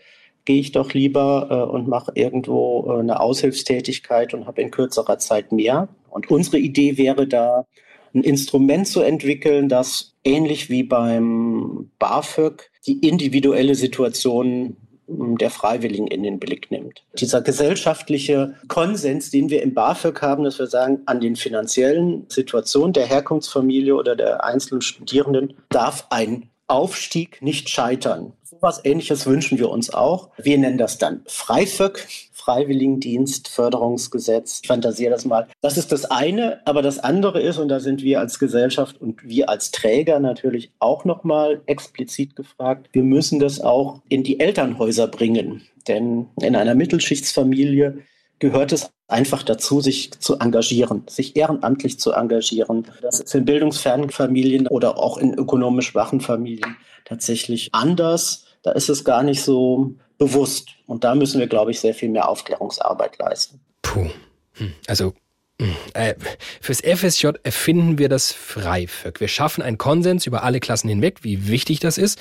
[0.45, 5.19] gehe ich doch lieber äh, und mache irgendwo äh, eine Aushilfstätigkeit und habe in kürzerer
[5.19, 5.89] Zeit mehr.
[6.09, 7.65] Und unsere Idee wäre da,
[8.13, 16.07] ein Instrument zu entwickeln, das ähnlich wie beim BAföG die individuelle Situation hm, der Freiwilligen
[16.07, 17.03] in den Blick nimmt.
[17.19, 22.93] Dieser gesellschaftliche Konsens, den wir im BAföG haben, dass wir sagen, an den finanziellen Situationen
[22.93, 28.33] der Herkunftsfamilie oder der einzelnen Studierenden darf ein Aufstieg nicht scheitern.
[28.43, 30.29] So was Ähnliches wünschen wir uns auch.
[30.37, 34.61] Wir nennen das dann Freiföck, Freiwilligendienst, Förderungsgesetz.
[34.63, 35.47] Ich fantasiere das mal.
[35.61, 39.27] Das ist das eine, aber das andere ist, und da sind wir als Gesellschaft und
[39.27, 45.07] wir als Träger natürlich auch nochmal explizit gefragt, wir müssen das auch in die Elternhäuser
[45.07, 45.63] bringen.
[45.87, 47.99] Denn in einer Mittelschichtsfamilie
[48.39, 52.85] gehört es einfach dazu, sich zu engagieren, sich ehrenamtlich zu engagieren.
[53.01, 58.45] Das ist in bildungsfernen Familien oder auch in ökonomisch schwachen Familien tatsächlich anders.
[58.63, 60.69] Da ist es gar nicht so bewusst.
[60.87, 63.61] Und da müssen wir, glaube ich, sehr viel mehr Aufklärungsarbeit leisten.
[63.81, 64.09] Puh.
[64.53, 64.73] Hm.
[64.87, 65.13] Also
[65.61, 65.75] hm.
[65.93, 66.15] äh,
[66.61, 69.19] Fürs FSJ erfinden wir das Freiföck.
[69.19, 72.19] Wir schaffen einen Konsens über alle Klassen hinweg, wie wichtig das ist.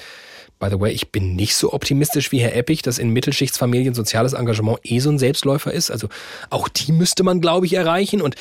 [0.58, 4.32] By the way, ich bin nicht so optimistisch wie Herr Eppich, dass in Mittelschichtsfamilien soziales
[4.32, 5.90] Engagement eh so ein Selbstläufer ist.
[5.90, 6.08] Also
[6.48, 8.22] auch die müsste man, glaube ich, erreichen.
[8.22, 8.36] Und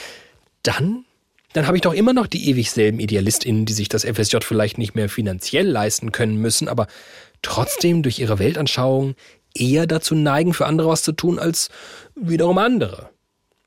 [0.63, 1.03] dann,
[1.51, 4.77] dann habe ich doch immer noch die ewig selben IdealistInnen, die sich das FSJ vielleicht
[4.77, 6.87] nicht mehr finanziell leisten können müssen, aber
[7.41, 9.15] trotzdem durch ihre Weltanschauung
[9.53, 11.69] eher dazu neigen, für andere was zu tun, als
[12.15, 13.09] wiederum andere.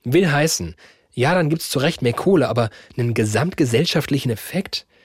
[0.04, 0.74] Will heißen,
[1.12, 4.87] ja, dann gibt's zu Recht mehr Kohle, aber einen gesamtgesellschaftlichen Effekt–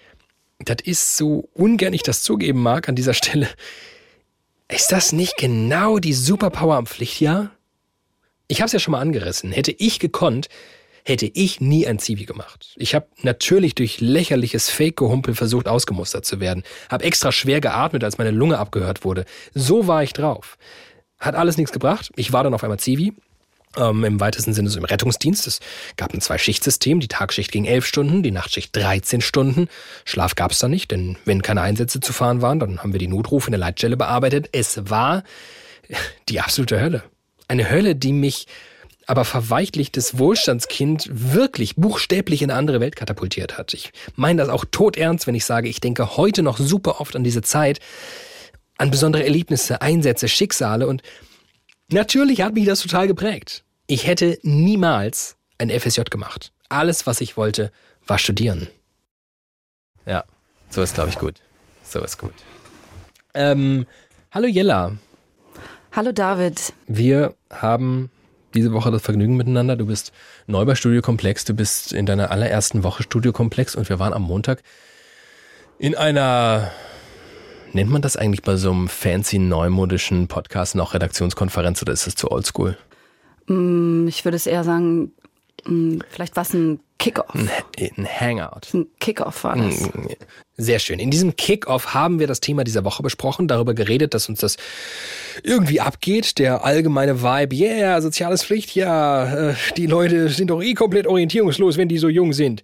[0.59, 3.49] das ist so ungern ich das zugeben mag an dieser Stelle.
[4.67, 7.51] Ist das nicht genau die Superpower am Pflichtjahr?
[8.47, 9.51] Ich habe es ja schon mal angerissen.
[9.51, 10.47] Hätte ich gekonnt,
[11.05, 12.73] hätte ich nie ein Zivi gemacht.
[12.77, 16.63] Ich habe natürlich durch lächerliches Fake-Gehumpel versucht, ausgemustert zu werden.
[16.89, 19.25] Habe extra schwer geatmet, als meine Lunge abgehört wurde.
[19.53, 20.57] So war ich drauf.
[21.19, 22.11] Hat alles nichts gebracht.
[22.15, 23.13] Ich war dann auf einmal Zivi
[23.77, 25.47] ähm, im weitesten Sinne so im Rettungsdienst.
[25.47, 25.59] Es
[25.97, 26.99] gab ein Zwei-Schicht-System.
[26.99, 29.67] Die Tagschicht ging elf Stunden, die Nachtschicht 13 Stunden.
[30.05, 32.99] Schlaf gab es da nicht, denn wenn keine Einsätze zu fahren waren, dann haben wir
[32.99, 34.49] die Notrufe in der Leitstelle bearbeitet.
[34.51, 35.23] Es war
[36.29, 37.03] die absolute Hölle.
[37.47, 38.47] Eine Hölle, die mich
[39.05, 43.73] aber verweichlichtes Wohlstandskind wirklich buchstäblich in eine andere Welt katapultiert hat.
[43.73, 47.23] Ich meine das auch todernst, wenn ich sage, ich denke heute noch super oft an
[47.23, 47.79] diese Zeit,
[48.77, 51.01] an besondere Erlebnisse, Einsätze, Schicksale und
[51.91, 53.63] Natürlich hat mich das total geprägt.
[53.87, 56.51] Ich hätte niemals ein FSJ gemacht.
[56.69, 57.71] Alles, was ich wollte,
[58.07, 58.67] war studieren.
[60.05, 60.23] Ja,
[60.69, 61.35] so ist, glaube ich, gut.
[61.83, 62.33] So ist gut.
[63.33, 63.85] Ähm,
[64.31, 64.97] hallo Jella.
[65.91, 66.73] Hallo David.
[66.87, 68.09] Wir haben
[68.53, 69.75] diese Woche das Vergnügen miteinander.
[69.75, 70.11] Du bist
[70.47, 71.45] neu bei Studio Komplex.
[71.45, 74.63] Du bist in deiner allerersten Woche Studio Komplex und wir waren am Montag
[75.77, 76.71] in einer
[77.73, 82.15] Nennt man das eigentlich bei so einem fancy neumodischen Podcast noch Redaktionskonferenz oder ist es
[82.15, 82.77] zu oldschool?
[83.47, 85.11] Mm, ich würde es eher sagen,
[85.65, 87.33] Hm, Vielleicht war es ein Kickoff.
[87.33, 87.49] Ein,
[87.97, 88.73] ein Hangout.
[88.73, 89.81] Ein Kickoff war das.
[89.81, 90.07] Mm,
[90.57, 90.99] Sehr schön.
[90.99, 94.57] In diesem Kick-Off haben wir das Thema dieser Woche besprochen, darüber geredet, dass uns das
[95.43, 96.37] irgendwie abgeht.
[96.39, 101.77] Der allgemeine Vibe, yeah, soziales Pflicht, ja, äh, die Leute sind doch eh komplett orientierungslos,
[101.77, 102.61] wenn die so jung sind.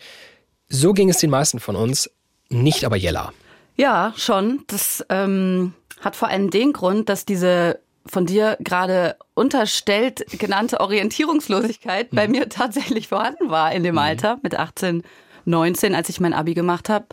[0.68, 2.10] So ging es den meisten von uns,
[2.50, 3.34] nicht aber Jella.
[3.80, 4.66] Ja, schon.
[4.68, 12.10] Das ähm, hat vor allem den Grund, dass diese von dir gerade unterstellt genannte Orientierungslosigkeit
[12.12, 15.04] bei mir tatsächlich vorhanden war in dem Alter mit 18,
[15.46, 17.06] 19, als ich mein Abi gemacht habe.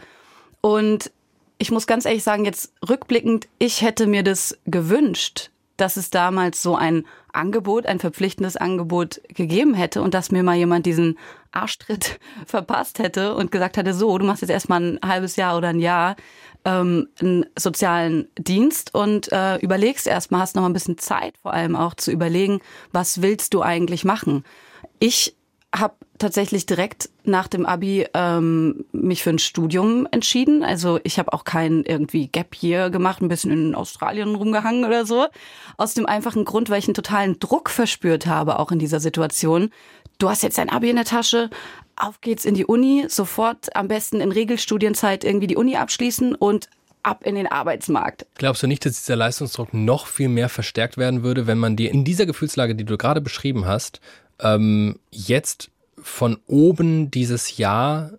[0.61, 1.13] Und
[1.59, 6.63] ich muss ganz ehrlich sagen, jetzt rückblickend, ich hätte mir das gewünscht, dass es damals
[6.63, 11.19] so ein Angebot, ein verpflichtendes Angebot gegeben hätte und dass mir mal jemand diesen
[11.53, 15.69] Arschtritt verpasst hätte und gesagt hätte, so, du machst jetzt erstmal ein halbes Jahr oder
[15.69, 16.17] ein Jahr
[16.67, 21.77] ähm, einen sozialen Dienst und äh, überlegst erstmal, hast noch ein bisschen Zeit vor allem
[21.77, 22.61] auch zu überlegen,
[22.93, 24.45] was willst du eigentlich machen.
[24.99, 25.37] Ich
[25.75, 30.63] habe tatsächlich direkt nach dem Abi ähm, mich für ein Studium entschieden.
[30.65, 35.05] Also ich habe auch kein irgendwie Gap Year gemacht, ein bisschen in Australien rumgehangen oder
[35.05, 35.27] so.
[35.77, 39.71] Aus dem einfachen Grund, weil ich einen totalen Druck verspürt habe, auch in dieser Situation.
[40.19, 41.51] Du hast jetzt dein Abi in der Tasche,
[41.97, 46.69] auf geht's in die Uni, sofort am besten in Regelstudienzeit irgendwie die Uni abschließen und
[47.03, 48.27] ab in den Arbeitsmarkt.
[48.35, 51.91] Glaubst du nicht, dass dieser Leistungsdruck noch viel mehr verstärkt werden würde, wenn man dir
[51.91, 54.01] in dieser Gefühlslage, die du gerade beschrieben hast,
[54.41, 58.13] ähm, jetzt von oben dieses Jahr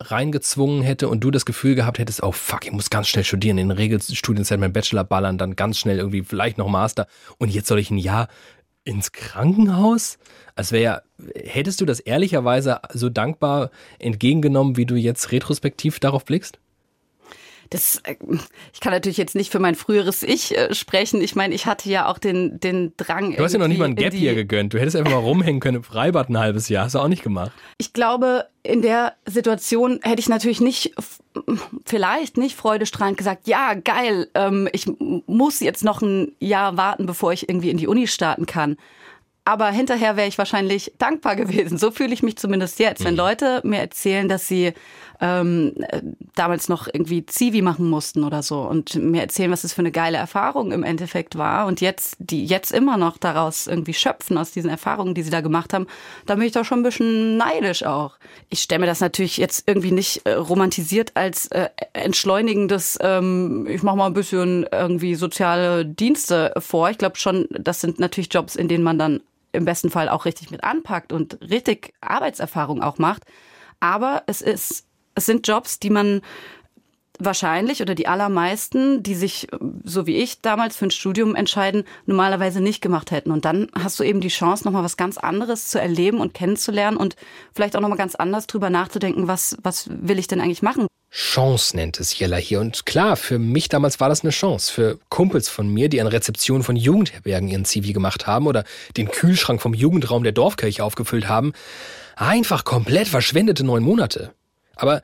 [0.00, 3.58] reingezwungen hätte und du das Gefühl gehabt hättest, oh fuck, ich muss ganz schnell studieren,
[3.58, 7.80] in Regelstudienzeit mein Bachelor ballern, dann ganz schnell irgendwie vielleicht noch Master und jetzt soll
[7.80, 8.28] ich ein Jahr
[8.88, 10.18] ins Krankenhaus?
[10.56, 11.02] Als wäre ja,
[11.36, 16.58] hättest du das ehrlicherweise so dankbar entgegengenommen, wie du jetzt retrospektiv darauf blickst?
[17.70, 18.16] Das, äh,
[18.72, 21.20] ich kann natürlich jetzt nicht für mein früheres Ich äh, sprechen.
[21.20, 23.36] Ich meine, ich hatte ja auch den, den Drang.
[23.36, 24.72] Du hast ja noch nicht mal ein Gap hier gegönnt.
[24.72, 26.84] Du hättest einfach mal rumhängen können im Freibad ein halbes Jahr.
[26.84, 27.52] Hast du auch nicht gemacht.
[27.78, 30.94] Ich glaube, in der Situation hätte ich natürlich nicht,
[31.84, 34.86] vielleicht nicht freudestrahlend gesagt, ja, geil, ähm, ich
[35.26, 38.76] muss jetzt noch ein Jahr warten, bevor ich irgendwie in die Uni starten kann.
[39.48, 41.78] Aber hinterher wäre ich wahrscheinlich dankbar gewesen.
[41.78, 43.02] So fühle ich mich zumindest jetzt.
[43.02, 44.74] Wenn Leute mir erzählen, dass sie
[45.22, 46.02] ähm, äh,
[46.34, 49.90] damals noch irgendwie Zivi machen mussten oder so und mir erzählen, was das für eine
[49.90, 54.50] geile Erfahrung im Endeffekt war und jetzt, die jetzt immer noch daraus irgendwie schöpfen aus
[54.50, 55.86] diesen Erfahrungen, die sie da gemacht haben,
[56.26, 58.18] da bin ich doch schon ein bisschen neidisch auch.
[58.50, 63.82] Ich stelle mir das natürlich jetzt irgendwie nicht äh, romantisiert als äh, entschleunigendes, ähm, ich
[63.82, 66.90] mache mal ein bisschen irgendwie soziale Dienste vor.
[66.90, 69.20] Ich glaube schon, das sind natürlich Jobs, in denen man dann
[69.52, 73.24] im besten Fall auch richtig mit anpackt und richtig Arbeitserfahrung auch macht.
[73.80, 76.22] Aber es ist, es sind Jobs, die man
[77.18, 79.48] wahrscheinlich oder die allermeisten, die sich,
[79.84, 83.30] so wie ich damals für ein Studium entscheiden, normalerweise nicht gemacht hätten.
[83.30, 86.96] Und dann hast du eben die Chance, nochmal was ganz anderes zu erleben und kennenzulernen
[86.96, 87.16] und
[87.54, 90.86] vielleicht auch nochmal ganz anders drüber nachzudenken, was, was will ich denn eigentlich machen?
[91.10, 92.60] Chance nennt es Jella hier.
[92.60, 94.70] Und klar, für mich damals war das eine Chance.
[94.72, 98.64] Für Kumpels von mir, die an Rezeption von Jugendherbergen ihren Zivi gemacht haben oder
[98.96, 101.54] den Kühlschrank vom Jugendraum der Dorfkirche aufgefüllt haben.
[102.16, 104.32] Einfach komplett verschwendete neun Monate.
[104.76, 105.02] Aber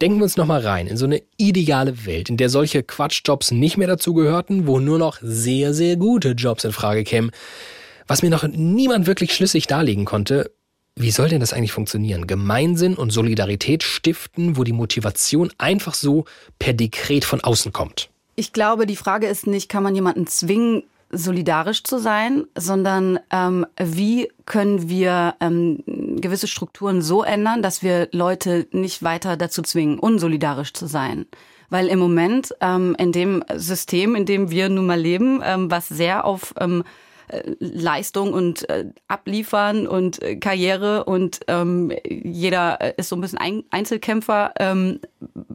[0.00, 3.76] denken wir uns nochmal rein in so eine ideale Welt, in der solche Quatschjobs nicht
[3.76, 7.30] mehr dazugehörten, wo nur noch sehr, sehr gute Jobs in Frage kämen.
[8.06, 10.50] Was mir noch niemand wirklich schlüssig darlegen konnte,
[10.96, 12.26] wie soll denn das eigentlich funktionieren?
[12.26, 16.24] Gemeinsinn und Solidarität stiften, wo die Motivation einfach so
[16.58, 18.10] per Dekret von außen kommt.
[18.36, 23.66] Ich glaube, die Frage ist nicht, kann man jemanden zwingen, solidarisch zu sein, sondern ähm,
[23.80, 25.82] wie können wir ähm,
[26.20, 31.26] gewisse Strukturen so ändern, dass wir Leute nicht weiter dazu zwingen, unsolidarisch zu sein.
[31.70, 35.88] Weil im Moment ähm, in dem System, in dem wir nun mal leben, ähm, was
[35.88, 36.84] sehr auf ähm,
[37.28, 43.22] äh, Leistung und äh, Abliefern und äh, Karriere und ähm, jeder äh, ist so ein
[43.22, 45.00] bisschen ein Einzelkämpfer ähm,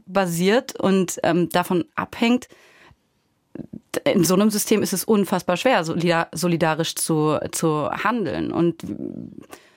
[0.07, 2.47] basiert und ähm, davon abhängt.
[4.03, 8.51] In so einem System ist es unfassbar schwer, solidar solidarisch zu, zu handeln.
[8.51, 8.83] Und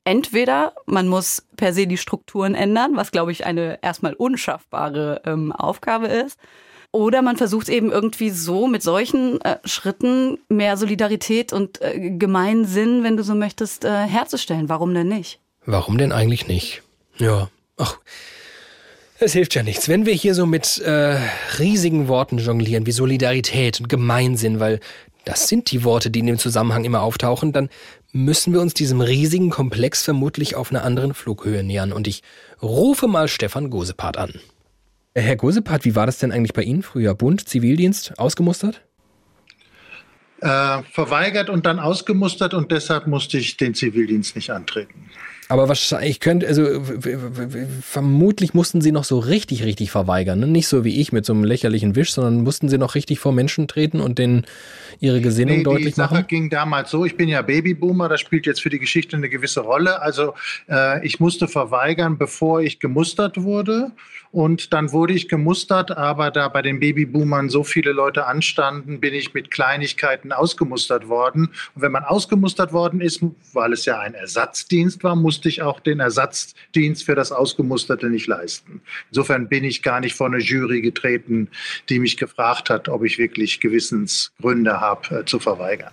[0.05, 5.53] entweder man muss per se die Strukturen ändern, was glaube ich eine erstmal unschaffbare ähm,
[5.53, 6.39] Aufgabe ist.
[6.95, 13.03] Oder man versucht eben irgendwie so mit solchen äh, Schritten mehr Solidarität und äh, Gemeinsinn,
[13.03, 14.69] wenn du so möchtest, äh, herzustellen.
[14.69, 15.41] Warum denn nicht?
[15.65, 16.83] Warum denn eigentlich nicht?
[17.17, 17.99] Ja, ach,
[19.19, 21.17] es hilft ja nichts, wenn wir hier so mit äh,
[21.59, 24.81] riesigen Worten jonglieren, wie Solidarität und Gemeinsinn, weil
[25.25, 27.69] das sind die Worte, die in dem Zusammenhang immer auftauchen, dann
[28.13, 31.93] müssen wir uns diesem riesigen Komplex vermutlich auf einer anderen Flughöhe nähern.
[31.93, 32.23] Und ich
[32.63, 34.41] rufe mal Stefan Gosepart an.
[35.15, 37.15] Herr Gosepart, wie war das denn eigentlich bei Ihnen früher?
[37.15, 38.83] Bund, Zivildienst, ausgemustert?
[40.43, 45.09] äh, verweigert und dann ausgemustert und deshalb musste ich den Zivildienst nicht antreten.
[45.53, 46.83] Aber wahrscheinlich könnte, also
[47.83, 50.41] vermutlich mussten sie noch so richtig, richtig verweigern.
[50.41, 50.47] Ne?
[50.47, 53.33] Nicht so wie ich mit so einem lächerlichen Wisch, sondern mussten sie noch richtig vor
[53.33, 54.47] Menschen treten und denen
[54.99, 56.27] ihre Gesinnung nee, deutlich die Sache machen?
[56.27, 59.61] ging damals so, ich bin ja Babyboomer, das spielt jetzt für die Geschichte eine gewisse
[59.61, 60.01] Rolle.
[60.01, 60.33] Also
[60.71, 63.93] äh, ich musste verweigern, bevor ich gemustert wurde.
[64.33, 69.13] Und dann wurde ich gemustert, aber da bei den Babyboomern so viele Leute anstanden, bin
[69.13, 71.51] ich mit Kleinigkeiten ausgemustert worden.
[71.75, 75.81] Und wenn man ausgemustert worden ist, weil es ja ein Ersatzdienst war, musste ich auch
[75.81, 78.81] den Ersatzdienst für das Ausgemusterte nicht leisten.
[79.11, 81.49] Insofern bin ich gar nicht vor eine Jury getreten,
[81.89, 85.93] die mich gefragt hat, ob ich wirklich Gewissensgründe habe, äh, zu verweigern.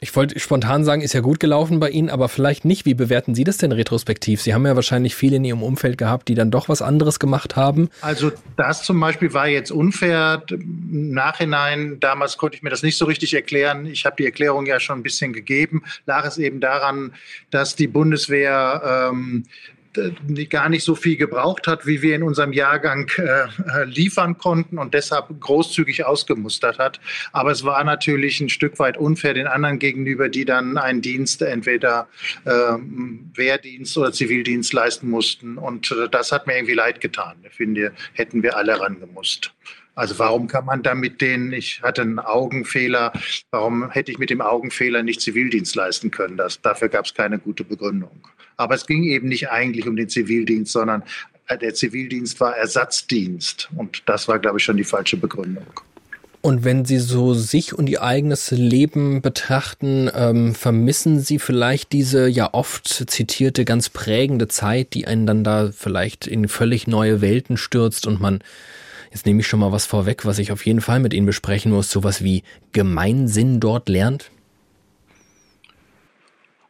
[0.00, 2.86] Ich wollte spontan sagen, ist ja gut gelaufen bei Ihnen, aber vielleicht nicht.
[2.86, 4.40] Wie bewerten Sie das denn retrospektiv?
[4.40, 7.56] Sie haben ja wahrscheinlich viele in Ihrem Umfeld gehabt, die dann doch was anderes gemacht
[7.56, 7.88] haben.
[8.00, 10.42] Also das zum Beispiel war jetzt unfair.
[10.50, 13.86] Im Nachhinein, damals konnte ich mir das nicht so richtig erklären.
[13.86, 15.82] Ich habe die Erklärung ja schon ein bisschen gegeben.
[16.06, 17.12] Lag es eben daran,
[17.50, 19.44] dass die Bundeswehr ähm,
[20.48, 24.94] gar nicht so viel gebraucht hat, wie wir in unserem Jahrgang äh, liefern konnten und
[24.94, 27.00] deshalb großzügig ausgemustert hat.
[27.32, 31.42] Aber es war natürlich ein Stück weit unfair den anderen gegenüber, die dann einen Dienst,
[31.42, 32.08] entweder
[32.44, 32.50] äh,
[33.34, 35.58] Wehrdienst oder Zivildienst leisten mussten.
[35.58, 37.36] Und äh, das hat mir irgendwie leid getan.
[37.46, 39.52] Ich finde, hätten wir alle rangemusst.
[39.98, 43.12] Also warum kann man da mit denen, ich hatte einen Augenfehler,
[43.50, 46.36] warum hätte ich mit dem Augenfehler nicht Zivildienst leisten können?
[46.36, 48.12] Das, dafür gab es keine gute Begründung.
[48.56, 51.02] Aber es ging eben nicht eigentlich um den Zivildienst, sondern
[51.48, 53.70] äh, der Zivildienst war Ersatzdienst.
[53.74, 55.66] Und das war, glaube ich, schon die falsche Begründung.
[56.42, 62.28] Und wenn Sie so sich und Ihr eigenes Leben betrachten, ähm, vermissen Sie vielleicht diese
[62.28, 67.56] ja oft zitierte, ganz prägende Zeit, die einen dann da vielleicht in völlig neue Welten
[67.56, 68.38] stürzt und man
[69.10, 71.72] Jetzt nehme ich schon mal was vorweg, was ich auf jeden Fall mit Ihnen besprechen
[71.72, 72.42] muss, sowas wie
[72.72, 74.30] Gemeinsinn dort lernt?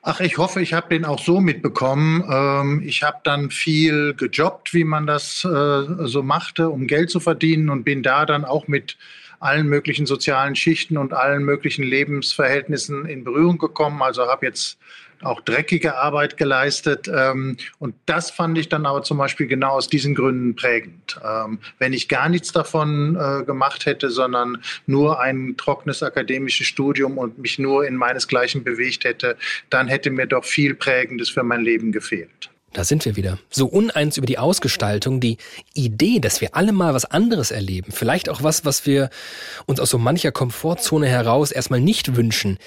[0.03, 2.24] Ach, ich hoffe, ich habe den auch so mitbekommen.
[2.33, 7.20] Ähm, ich habe dann viel gejobbt, wie man das äh, so machte, um Geld zu
[7.20, 8.96] verdienen und bin da dann auch mit
[9.40, 14.01] allen möglichen sozialen Schichten und allen möglichen Lebensverhältnissen in Berührung gekommen.
[14.03, 14.79] Also habe jetzt
[15.22, 17.09] auch dreckige Arbeit geleistet.
[17.09, 21.18] Ähm, und das fand ich dann aber zum Beispiel genau aus diesen Gründen prägend.
[21.24, 27.18] Ähm, wenn ich gar nichts davon äh, gemacht hätte, sondern nur ein trockenes akademisches Studium
[27.18, 29.37] und mich nur in meinesgleichen bewegt hätte,
[29.70, 32.50] dann hätte mir doch viel Prägendes für mein Leben gefehlt.
[32.72, 33.38] Da sind wir wieder.
[33.50, 35.38] So uneins über die Ausgestaltung, die
[35.74, 39.09] Idee, dass wir alle mal was anderes erleben, vielleicht auch was, was wir
[39.66, 42.59] uns aus so mancher Komfortzone heraus erstmal nicht wünschen,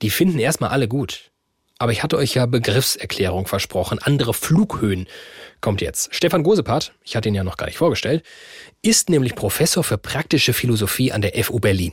[0.00, 1.30] die finden erstmal alle gut.
[1.78, 3.98] Aber ich hatte euch ja Begriffserklärung versprochen.
[4.00, 5.06] Andere Flughöhen
[5.60, 6.14] kommt jetzt.
[6.14, 8.24] Stefan Gosepart, ich hatte ihn ja noch gar nicht vorgestellt,
[8.82, 11.92] ist nämlich Professor für praktische Philosophie an der FU Berlin.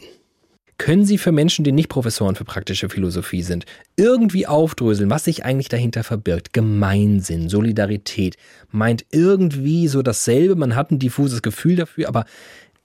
[0.78, 5.46] Können Sie für Menschen, die nicht Professoren für praktische Philosophie sind, irgendwie aufdröseln, was sich
[5.46, 6.52] eigentlich dahinter verbirgt?
[6.52, 8.36] Gemeinsinn, Solidarität,
[8.72, 12.26] meint irgendwie so dasselbe, man hat ein diffuses Gefühl dafür, aber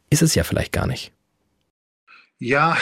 [0.09, 1.13] ist es ja vielleicht gar nicht.
[2.39, 2.77] Ja,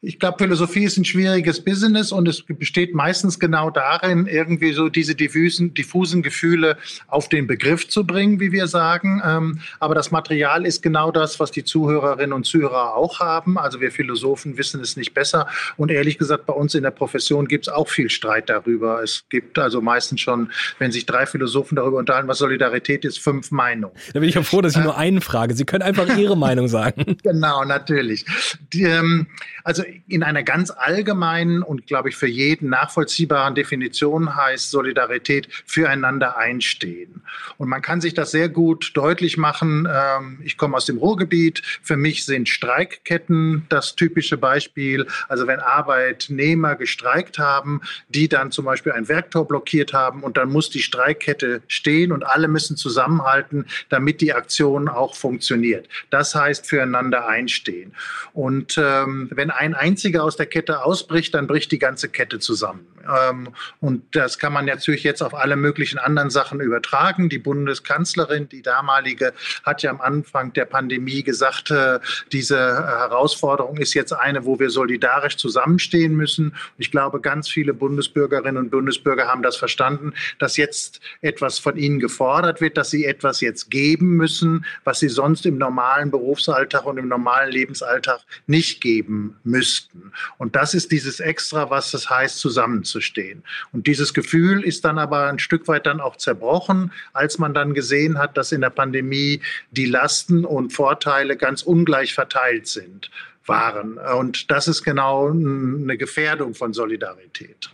[0.00, 4.88] ich glaube, Philosophie ist ein schwieriges Business und es besteht meistens genau darin, irgendwie so
[4.88, 6.76] diese diffusen, diffusen Gefühle
[7.08, 9.20] auf den Begriff zu bringen, wie wir sagen.
[9.24, 13.58] Ähm, aber das Material ist genau das, was die Zuhörerinnen und Zuhörer auch haben.
[13.58, 15.48] Also wir Philosophen wissen es nicht besser.
[15.76, 19.02] Und ehrlich gesagt, bei uns in der Profession gibt es auch viel Streit darüber.
[19.02, 23.50] Es gibt also meistens schon, wenn sich drei Philosophen darüber unterhalten, was Solidarität ist, fünf
[23.50, 23.94] Meinungen.
[24.12, 25.54] Da bin ich ja froh, dass ich äh, nur einen frage.
[25.54, 27.16] Sie können einfach Ihre Meinung sagen.
[27.28, 28.24] Genau, natürlich.
[28.72, 29.26] Die, ähm,
[29.64, 36.36] also in einer ganz allgemeinen und, glaube ich, für jeden nachvollziehbaren Definition heißt Solidarität füreinander
[36.36, 37.22] einstehen.
[37.56, 39.88] Und man kann sich das sehr gut deutlich machen.
[39.90, 41.62] Ähm, ich komme aus dem Ruhrgebiet.
[41.82, 45.06] Für mich sind Streikketten das typische Beispiel.
[45.28, 50.50] Also wenn Arbeitnehmer gestreikt haben, die dann zum Beispiel ein Werktor blockiert haben und dann
[50.50, 55.88] muss die Streikkette stehen und alle müssen zusammenhalten, damit die Aktion auch funktioniert.
[56.10, 57.92] Das heißt füreinander einstehen.
[58.32, 62.86] Und ähm, wenn ein einziger aus der Kette ausbricht, dann bricht die ganze Kette zusammen.
[63.08, 63.48] Ähm,
[63.80, 67.28] und das kann man natürlich jetzt auf alle möglichen anderen Sachen übertragen.
[67.28, 72.00] Die Bundeskanzlerin, die damalige, hat ja am Anfang der Pandemie gesagt, äh,
[72.32, 76.54] diese Herausforderung ist jetzt eine, wo wir solidarisch zusammenstehen müssen.
[76.76, 82.00] Ich glaube, ganz viele Bundesbürgerinnen und Bundesbürger haben das verstanden, dass jetzt etwas von ihnen
[82.00, 86.98] gefordert wird, dass sie etwas jetzt geben müssen, was sie sonst im normalen Berufsalltag und
[86.98, 89.36] im normalen Lebensalltag nicht geben
[89.68, 90.12] müssten.
[90.38, 93.42] Und das ist dieses Extra, was es heißt, zusammenzustehen.
[93.72, 97.74] Und dieses Gefühl ist dann aber ein Stück weit dann auch zerbrochen, als man dann
[97.74, 99.40] gesehen hat, dass in der Pandemie
[99.70, 103.10] die Lasten und Vorteile ganz ungleich verteilt sind
[103.44, 103.98] waren.
[103.98, 107.70] Und das ist genau eine Gefährdung von Solidarität.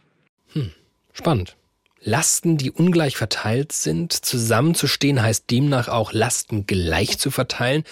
[0.52, 0.70] Hm.
[1.12, 1.56] Spannend.
[2.06, 4.12] Lasten, die ungleich verteilt sind.
[4.12, 7.82] Zusammenzustehen heißt demnach auch Lasten gleich zu verteilen.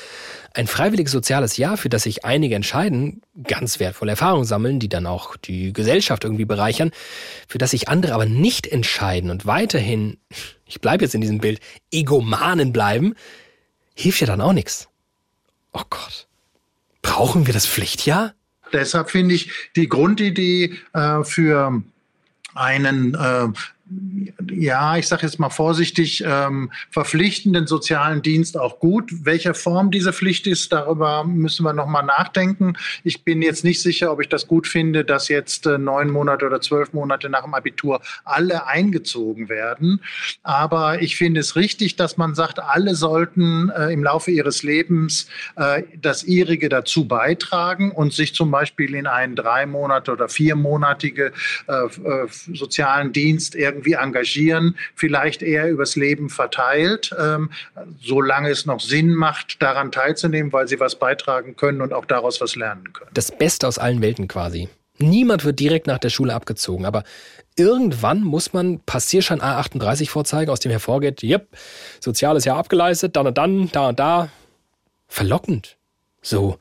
[0.52, 5.06] Ein freiwilliges soziales Jahr, für das sich einige entscheiden, ganz wertvolle Erfahrungen sammeln, die dann
[5.06, 6.92] auch die Gesellschaft irgendwie bereichern,
[7.48, 10.18] für das sich andere aber nicht entscheiden und weiterhin,
[10.66, 11.60] ich bleibe jetzt in diesem Bild,
[11.90, 13.14] Egomanen bleiben,
[13.94, 14.88] hilft ja dann auch nichts.
[15.72, 16.28] Oh Gott.
[17.00, 18.34] Brauchen wir das Pflichtjahr?
[18.74, 21.82] Deshalb finde ich die Grundidee äh, für
[22.54, 23.48] einen äh,
[24.50, 29.10] ja, ich sage jetzt mal vorsichtig, ähm, verpflichtenden sozialen Dienst auch gut.
[29.24, 32.74] Welche Form diese Pflicht ist, darüber müssen wir nochmal nachdenken.
[33.04, 36.46] Ich bin jetzt nicht sicher, ob ich das gut finde, dass jetzt äh, neun Monate
[36.46, 40.00] oder zwölf Monate nach dem Abitur alle eingezogen werden.
[40.42, 45.28] Aber ich finde es richtig, dass man sagt, alle sollten äh, im Laufe ihres Lebens
[45.56, 51.32] äh, das ihrige dazu beitragen und sich zum Beispiel in einen drei Monate oder viermonatige
[51.66, 57.50] äh, äh, sozialen Dienst irgendwie irgendwie engagieren, vielleicht eher übers Leben verteilt, ähm,
[58.00, 62.40] solange es noch Sinn macht, daran teilzunehmen, weil sie was beitragen können und auch daraus
[62.40, 63.10] was lernen können.
[63.14, 64.68] Das Beste aus allen Welten quasi.
[64.98, 67.02] Niemand wird direkt nach der Schule abgezogen, aber
[67.56, 71.48] irgendwann muss man Passierschein A38 vorzeigen, aus dem hervorgeht, yep,
[71.98, 74.28] soziales Jahr abgeleistet, dann und dann, da und da.
[75.08, 75.76] Verlockend.
[76.22, 76.58] So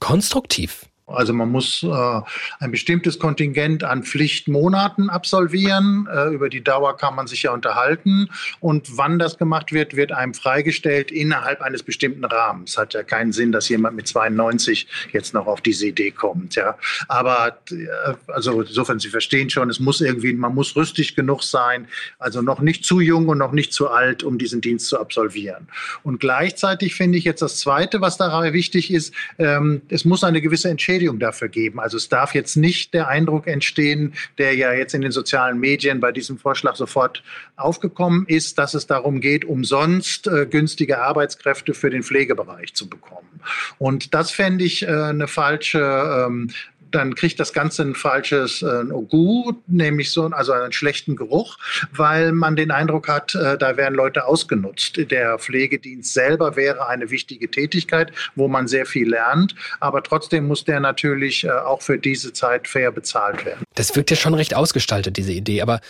[0.00, 0.86] konstruktiv.
[1.06, 2.20] Also man muss äh,
[2.60, 6.08] ein bestimmtes Kontingent an Pflichtmonaten absolvieren.
[6.10, 8.30] Äh, über die Dauer kann man sich ja unterhalten.
[8.60, 12.78] Und wann das gemacht wird, wird einem freigestellt innerhalb eines bestimmten Rahmens.
[12.78, 16.54] Hat ja keinen Sinn, dass jemand mit 92 jetzt noch auf diese Idee kommt.
[16.54, 16.78] Ja,
[17.08, 21.86] aber äh, also insofern Sie verstehen schon, es muss irgendwie, man muss rüstig genug sein,
[22.18, 25.68] also noch nicht zu jung und noch nicht zu alt, um diesen Dienst zu absolvieren.
[26.02, 30.40] Und gleichzeitig finde ich jetzt das Zweite, was daran wichtig ist, ähm, es muss eine
[30.40, 31.80] gewisse Entschädigung Entschädigung dafür geben.
[31.80, 35.98] Also es darf jetzt nicht der Eindruck entstehen, der ja jetzt in den sozialen Medien
[35.98, 37.22] bei diesem Vorschlag sofort
[37.56, 43.40] aufgekommen ist, dass es darum geht, umsonst äh, günstige Arbeitskräfte für den Pflegebereich zu bekommen.
[43.78, 46.50] Und das fände ich äh, eine falsche ähm,
[46.94, 51.56] dann kriegt das Ganze ein falsches äh, Ogu, nämlich so also einen schlechten Geruch,
[51.92, 55.10] weil man den Eindruck hat, äh, da werden Leute ausgenutzt.
[55.10, 60.64] Der Pflegedienst selber wäre eine wichtige Tätigkeit, wo man sehr viel lernt, aber trotzdem muss
[60.64, 63.64] der natürlich äh, auch für diese Zeit fair bezahlt werden.
[63.74, 65.80] Das wirkt ja schon recht ausgestaltet, diese Idee, aber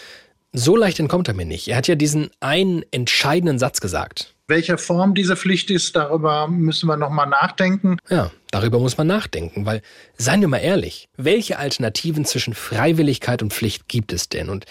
[0.54, 1.68] so leicht entkommt er mir nicht.
[1.68, 4.34] Er hat ja diesen einen entscheidenden Satz gesagt.
[4.46, 7.96] Welche Form diese Pflicht ist, darüber müssen wir nochmal nachdenken.
[8.08, 9.82] Ja, darüber muss man nachdenken, weil,
[10.16, 14.48] seien wir mal ehrlich, welche Alternativen zwischen Freiwilligkeit und Pflicht gibt es denn?
[14.48, 14.66] Und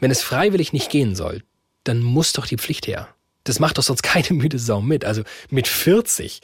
[0.00, 1.42] wenn es freiwillig nicht gehen soll,
[1.84, 3.08] dann muss doch die Pflicht her.
[3.44, 6.40] Das macht doch sonst keine müde Sau mit, also mit 40.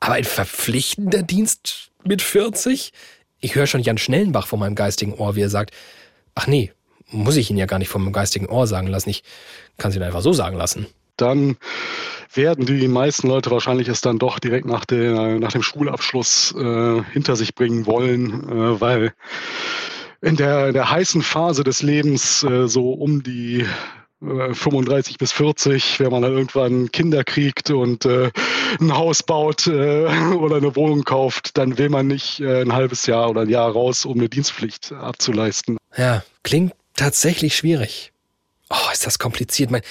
[0.00, 2.92] Aber ein verpflichtender Dienst mit 40?
[3.38, 5.74] Ich höre schon Jan Schnellenbach vor meinem geistigen Ohr, wie er sagt,
[6.34, 6.72] ach nee,
[7.10, 9.22] muss ich ihn ja gar nicht vom geistigen Ohr sagen lassen, ich
[9.78, 10.86] kann es ihn einfach so sagen lassen
[11.20, 11.56] dann
[12.32, 17.02] werden die meisten Leute wahrscheinlich es dann doch direkt nach, der, nach dem Schulabschluss äh,
[17.12, 19.12] hinter sich bringen wollen, äh, weil
[20.22, 23.66] in der, der heißen Phase des Lebens äh, so um die
[24.20, 28.30] 35 äh, bis 40, wenn man dann irgendwann Kinder kriegt und äh,
[28.78, 30.04] ein Haus baut äh,
[30.34, 33.72] oder eine Wohnung kauft, dann will man nicht äh, ein halbes Jahr oder ein Jahr
[33.72, 35.78] raus, um eine Dienstpflicht abzuleisten.
[35.96, 38.12] Ja, klingt tatsächlich schwierig.
[38.68, 39.70] Oh, ist das kompliziert.
[39.70, 39.82] Mein,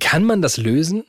[0.00, 1.04] kann man das lösen?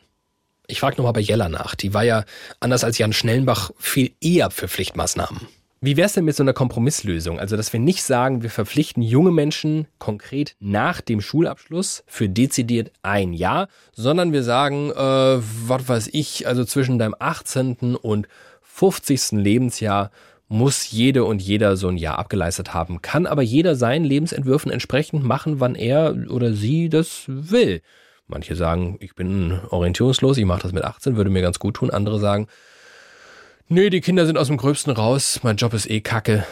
[0.68, 1.76] Ich frage nochmal bei Jella nach.
[1.76, 2.24] Die war ja,
[2.60, 5.48] anders als Jan Schnellenbach, viel eher für Pflichtmaßnahmen.
[5.82, 7.40] Wie wäre es denn mit so einer Kompromisslösung?
[7.40, 12.92] Also, dass wir nicht sagen, wir verpflichten junge Menschen konkret nach dem Schulabschluss für dezidiert
[13.02, 17.96] ein Jahr, sondern wir sagen, äh, was weiß ich, also zwischen deinem 18.
[17.96, 18.28] und
[18.62, 19.32] 50.
[19.32, 20.12] Lebensjahr
[20.48, 25.24] muss jede und jeder so ein Jahr abgeleistet haben, kann aber jeder seinen Lebensentwürfen entsprechend
[25.24, 27.82] machen, wann er oder sie das will.
[28.28, 31.90] Manche sagen, ich bin orientierungslos, ich mache das mit 18, würde mir ganz gut tun.
[31.90, 32.48] Andere sagen,
[33.68, 36.46] nee, die Kinder sind aus dem Gröbsten raus, mein Job ist eh kacke,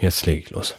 [0.00, 0.76] jetzt lege ich los.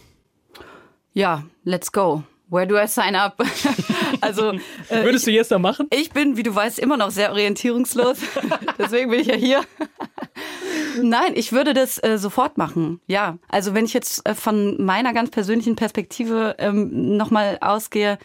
[1.13, 2.24] Ja, let's go.
[2.49, 3.43] Where do I sign up?
[4.21, 4.59] also äh,
[5.03, 5.87] würdest du jetzt noch machen?
[5.91, 8.19] Ich bin, wie du weißt, immer noch sehr orientierungslos.
[8.79, 9.63] Deswegen bin ich ja hier.
[11.01, 13.01] Nein, ich würde das äh, sofort machen.
[13.07, 18.17] Ja, also wenn ich jetzt äh, von meiner ganz persönlichen Perspektive ähm, nochmal ausgehe,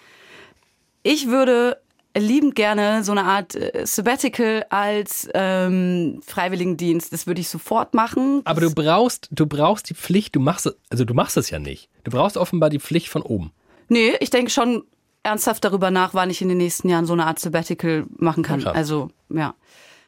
[1.03, 1.79] ich würde
[2.17, 7.13] liebend gerne so eine Art äh, Sabbatical als ähm, Freiwilligendienst.
[7.13, 8.43] Das würde ich sofort machen.
[8.45, 11.89] Aber du brauchst, du brauchst die Pflicht, du machst also du machst es ja nicht.
[12.05, 13.53] Du brauchst offenbar die Pflicht von oben.
[13.89, 14.85] Nee, ich denke schon
[15.23, 18.61] ernsthaft darüber nach, wann ich in den nächsten Jahren so eine Art Sabbatical machen kann.
[18.61, 19.55] Ja, also, ja.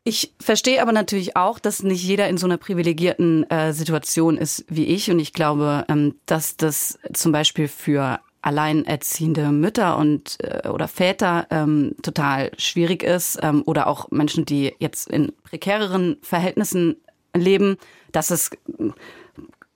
[0.06, 4.66] Ich verstehe aber natürlich auch, dass nicht jeder in so einer privilegierten äh, Situation ist
[4.68, 5.10] wie ich.
[5.10, 11.46] Und ich glaube, ähm, dass das zum Beispiel für alleinerziehende Mütter und äh, oder Väter
[11.48, 16.96] ähm, total schwierig ist ähm, oder auch Menschen, die jetzt in prekäreren Verhältnissen
[17.34, 17.78] leben,
[18.12, 18.50] dass es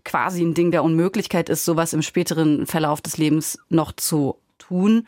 [0.09, 5.07] quasi ein Ding der Unmöglichkeit ist, sowas im späteren Verlauf des Lebens noch zu tun.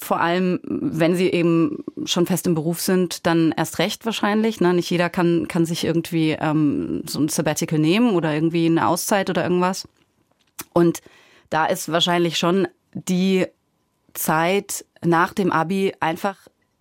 [0.00, 4.60] Vor allem, wenn sie eben schon fest im Beruf sind, dann erst recht wahrscheinlich.
[4.60, 4.74] Ne?
[4.74, 9.28] Nicht jeder kann, kann sich irgendwie ähm, so ein Sabbatical nehmen oder irgendwie eine Auszeit
[9.28, 9.88] oder irgendwas.
[10.72, 11.00] Und
[11.50, 13.46] da ist wahrscheinlich schon die
[14.14, 16.36] Zeit nach dem Abi einfach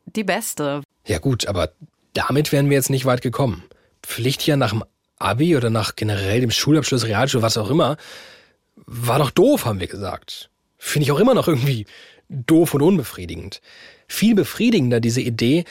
[0.05, 0.81] die beste.
[1.07, 1.71] Ja gut, aber
[2.13, 3.63] damit wären wir jetzt nicht weit gekommen.
[4.03, 4.83] Pflichtjahr nach dem
[5.17, 7.97] Abi oder nach generell dem Schulabschluss, Realschule, was auch immer,
[8.75, 10.49] war doch doof, haben wir gesagt.
[10.77, 11.85] Finde ich auch immer noch irgendwie
[12.29, 13.61] doof und unbefriedigend.
[14.07, 15.65] Viel befriedigender diese Idee,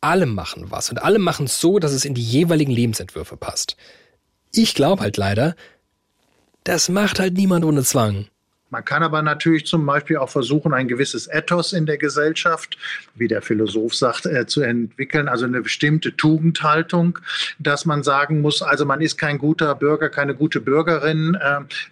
[0.00, 3.76] alle machen was und alle machen es so, dass es in die jeweiligen Lebensentwürfe passt.
[4.52, 5.56] Ich glaube halt leider,
[6.64, 8.26] das macht halt niemand ohne Zwang.
[8.68, 12.76] Man kann aber natürlich zum Beispiel auch versuchen, ein gewisses Ethos in der Gesellschaft,
[13.14, 17.20] wie der Philosoph sagt, äh, zu entwickeln, also eine bestimmte Tugendhaltung,
[17.60, 21.38] dass man sagen muss, also man ist kein guter Bürger, keine gute Bürgerin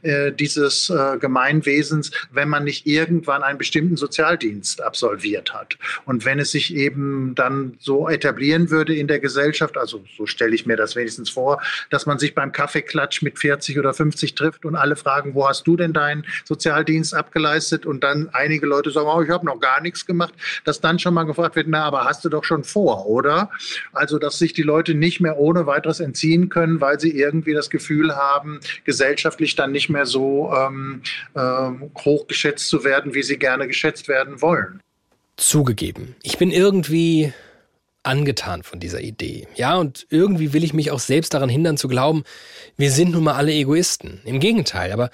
[0.03, 5.79] äh, äh dieses äh, Gemeinwesens, wenn man nicht irgendwann einen bestimmten Sozialdienst absolviert hat.
[6.07, 10.57] Und wenn es sich eben dann so etablieren würde in der Gesellschaft, also so stelle
[10.57, 14.65] ich mir das wenigstens vor, dass man sich beim Kaffeeklatsch mit 40 oder 50 trifft
[14.65, 16.64] und alle fragen, wo hast du denn deinen Sozialdienst?
[16.65, 20.33] Sozialdienst abgeleistet und dann einige Leute sagen, oh, ich habe noch gar nichts gemacht,
[20.65, 23.51] dass dann schon mal gefragt wird, na, aber hast du doch schon vor, oder?
[23.93, 27.69] Also, dass sich die Leute nicht mehr ohne weiteres entziehen können, weil sie irgendwie das
[27.69, 31.03] Gefühl haben, gesellschaftlich dann nicht mehr so ähm,
[31.37, 34.81] ähm, hoch zu werden, wie sie gerne geschätzt werden wollen.
[35.37, 37.33] Zugegeben, ich bin irgendwie
[38.05, 39.49] angetan von dieser Idee.
[39.57, 42.25] Ja, und irgendwie will ich mich auch selbst daran hindern zu glauben,
[42.77, 44.21] wir sind nun mal alle Egoisten.
[44.25, 45.11] Im Gegenteil, aber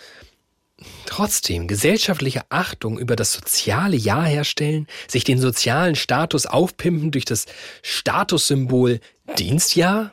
[1.06, 7.46] Trotzdem, gesellschaftliche Achtung über das soziale Ja herstellen, sich den sozialen Status aufpimpen durch das
[7.82, 9.00] Statussymbol
[9.38, 10.12] Dienstjahr?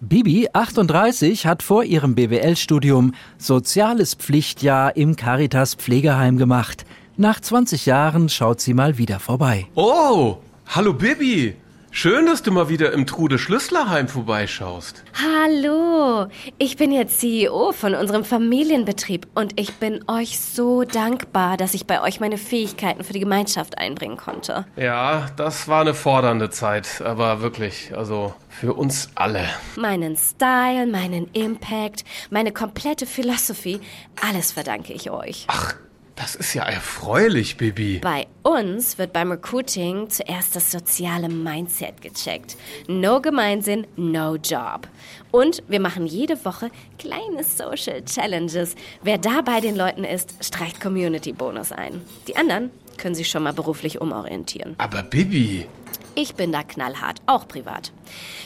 [0.00, 6.84] Bibi, 38, hat vor ihrem BWL-Studium soziales Pflichtjahr im Caritas Pflegeheim gemacht.
[7.16, 9.66] Nach 20 Jahren schaut sie mal wieder vorbei.
[9.74, 10.36] Oh,
[10.66, 11.56] hallo Bibi.
[11.98, 15.02] Schön, dass du mal wieder im Trude Schlüsslerheim vorbeischaust.
[15.14, 16.26] Hallo,
[16.58, 21.86] ich bin jetzt CEO von unserem Familienbetrieb und ich bin euch so dankbar, dass ich
[21.86, 24.66] bei euch meine Fähigkeiten für die Gemeinschaft einbringen konnte.
[24.76, 29.48] Ja, das war eine fordernde Zeit, aber wirklich, also für uns alle.
[29.76, 33.80] Meinen Style, meinen Impact, meine komplette Philosophie,
[34.20, 35.46] alles verdanke ich euch.
[35.48, 35.74] Ach,
[36.16, 37.98] das ist ja erfreulich, Bibi.
[37.98, 42.56] Bei uns wird beim Recruiting zuerst das soziale Mindset gecheckt.
[42.88, 44.88] No Gemeinsinn, no Job.
[45.30, 48.74] Und wir machen jede Woche kleine Social Challenges.
[49.02, 52.00] Wer da bei den Leuten ist, streicht Community Bonus ein.
[52.26, 54.74] Die anderen können sich schon mal beruflich umorientieren.
[54.78, 55.66] Aber Bibi.
[56.14, 57.92] Ich bin da knallhart, auch privat.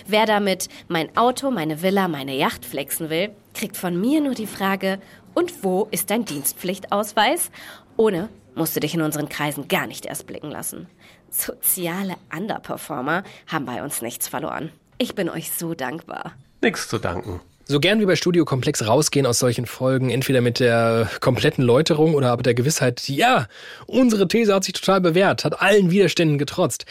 [0.09, 4.49] Wer damit mein Auto, meine Villa, meine Yacht flexen will, kriegt von mir nur die
[4.49, 4.99] Frage,
[5.35, 7.51] und wo ist dein Dienstpflichtausweis?
[7.97, 10.87] Ohne musst du dich in unseren Kreisen gar nicht erst blicken lassen.
[11.31, 14.70] Soziale Underperformer haben bei uns nichts verloren.
[14.99, 16.33] Ich bin euch so dankbar.
[16.61, 17.41] Nichts zu danken.
[17.64, 22.14] So gern wie bei Studio Komplex rausgehen aus solchen Folgen, entweder mit der kompletten Läuterung
[22.14, 23.47] oder aber der Gewissheit, ja,
[23.87, 26.85] unsere These hat sich total bewährt, hat allen Widerständen getrotzt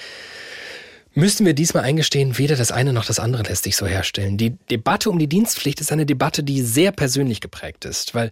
[1.13, 4.37] müssten wir diesmal eingestehen, weder das eine noch das andere lässt sich so herstellen.
[4.37, 8.31] Die Debatte um die Dienstpflicht ist eine Debatte, die sehr persönlich geprägt ist, weil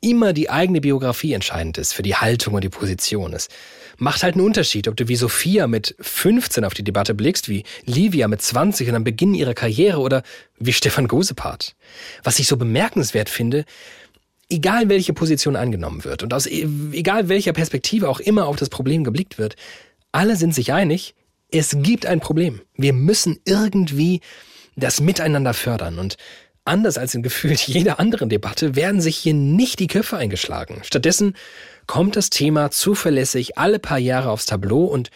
[0.00, 3.32] immer die eigene Biografie entscheidend ist für die Haltung und die Position.
[3.32, 3.48] Es
[3.96, 7.64] macht halt einen Unterschied, ob du wie Sophia mit 15 auf die Debatte blickst, wie
[7.84, 10.22] Livia mit 20 und am Beginn ihrer Karriere oder
[10.58, 11.74] wie Stefan Gosepart.
[12.22, 13.64] Was ich so bemerkenswert finde,
[14.50, 18.68] egal welche Position angenommen wird und aus e-, egal welcher Perspektive auch immer auf das
[18.68, 19.56] Problem geblickt wird,
[20.12, 21.14] alle sind sich einig,
[21.54, 22.60] es gibt ein Problem.
[22.74, 24.20] Wir müssen irgendwie
[24.74, 26.00] das Miteinander fördern.
[26.00, 26.16] Und
[26.64, 30.80] anders als in gefühlt jeder anderen Debatte werden sich hier nicht die Köpfe eingeschlagen.
[30.82, 31.36] Stattdessen
[31.86, 35.10] kommt das Thema zuverlässig alle paar Jahre aufs Tableau und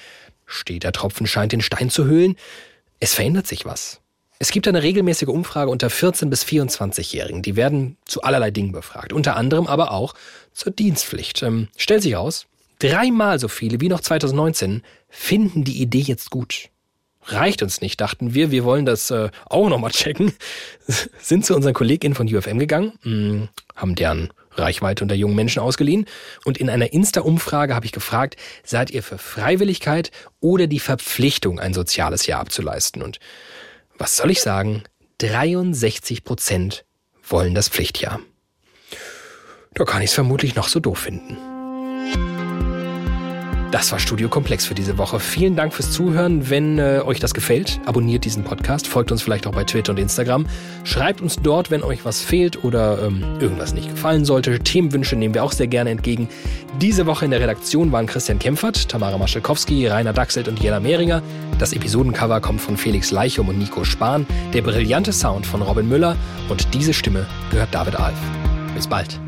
[0.47, 2.37] steht der Tropfen scheint den Stein zu hüllen.
[3.01, 4.01] Es verändert sich was.
[4.39, 7.43] Es gibt eine regelmäßige Umfrage unter 14 bis 24-Jährigen.
[7.43, 9.13] Die werden zu allerlei Dingen befragt.
[9.13, 10.15] Unter anderem aber auch
[10.53, 11.43] zur Dienstpflicht.
[11.43, 12.47] Ähm, stellt sich aus,
[12.79, 16.71] Dreimal so viele wie noch 2019 finden die Idee jetzt gut.
[17.25, 20.33] Reicht uns nicht, dachten wir, wir wollen das äh, auch nochmal checken.
[21.21, 26.07] Sind zu unseren KollegInnen von UFM gegangen, hm, haben deren Reichweite unter jungen Menschen ausgeliehen
[26.45, 31.75] und in einer Insta-Umfrage habe ich gefragt, seid ihr für Freiwilligkeit oder die Verpflichtung, ein
[31.75, 33.03] soziales Jahr abzuleisten?
[33.03, 33.21] Und
[33.99, 34.85] Was soll ich sagen?
[35.19, 36.85] 63 Prozent
[37.23, 38.21] wollen das Pflichtjahr.
[39.75, 41.37] Da kann ich es vermutlich noch so doof finden.
[43.71, 45.21] Das war Studio Komplex für diese Woche.
[45.21, 46.49] Vielen Dank fürs Zuhören.
[46.49, 49.99] Wenn äh, euch das gefällt, abonniert diesen Podcast, folgt uns vielleicht auch bei Twitter und
[49.99, 50.47] Instagram.
[50.85, 54.59] Schreibt uns dort, wenn euch was fehlt oder ähm, irgendwas nicht gefallen sollte.
[54.59, 56.31] Themenwünsche nehmen wir auch sehr gerne entgegen.
[56.81, 61.23] Diese Woche in der Redaktion waren Christian Kempfert, Tamara Maschalkowski, Rainer Dachselt und Jella Mehringer.
[61.59, 64.27] Das Episodencover kommt von Felix Leichum und Nico Spahn.
[64.55, 66.17] Der brillante Sound von Robin Müller
[66.49, 68.19] und diese Stimme gehört David Alf.
[68.75, 69.21] Bis bald.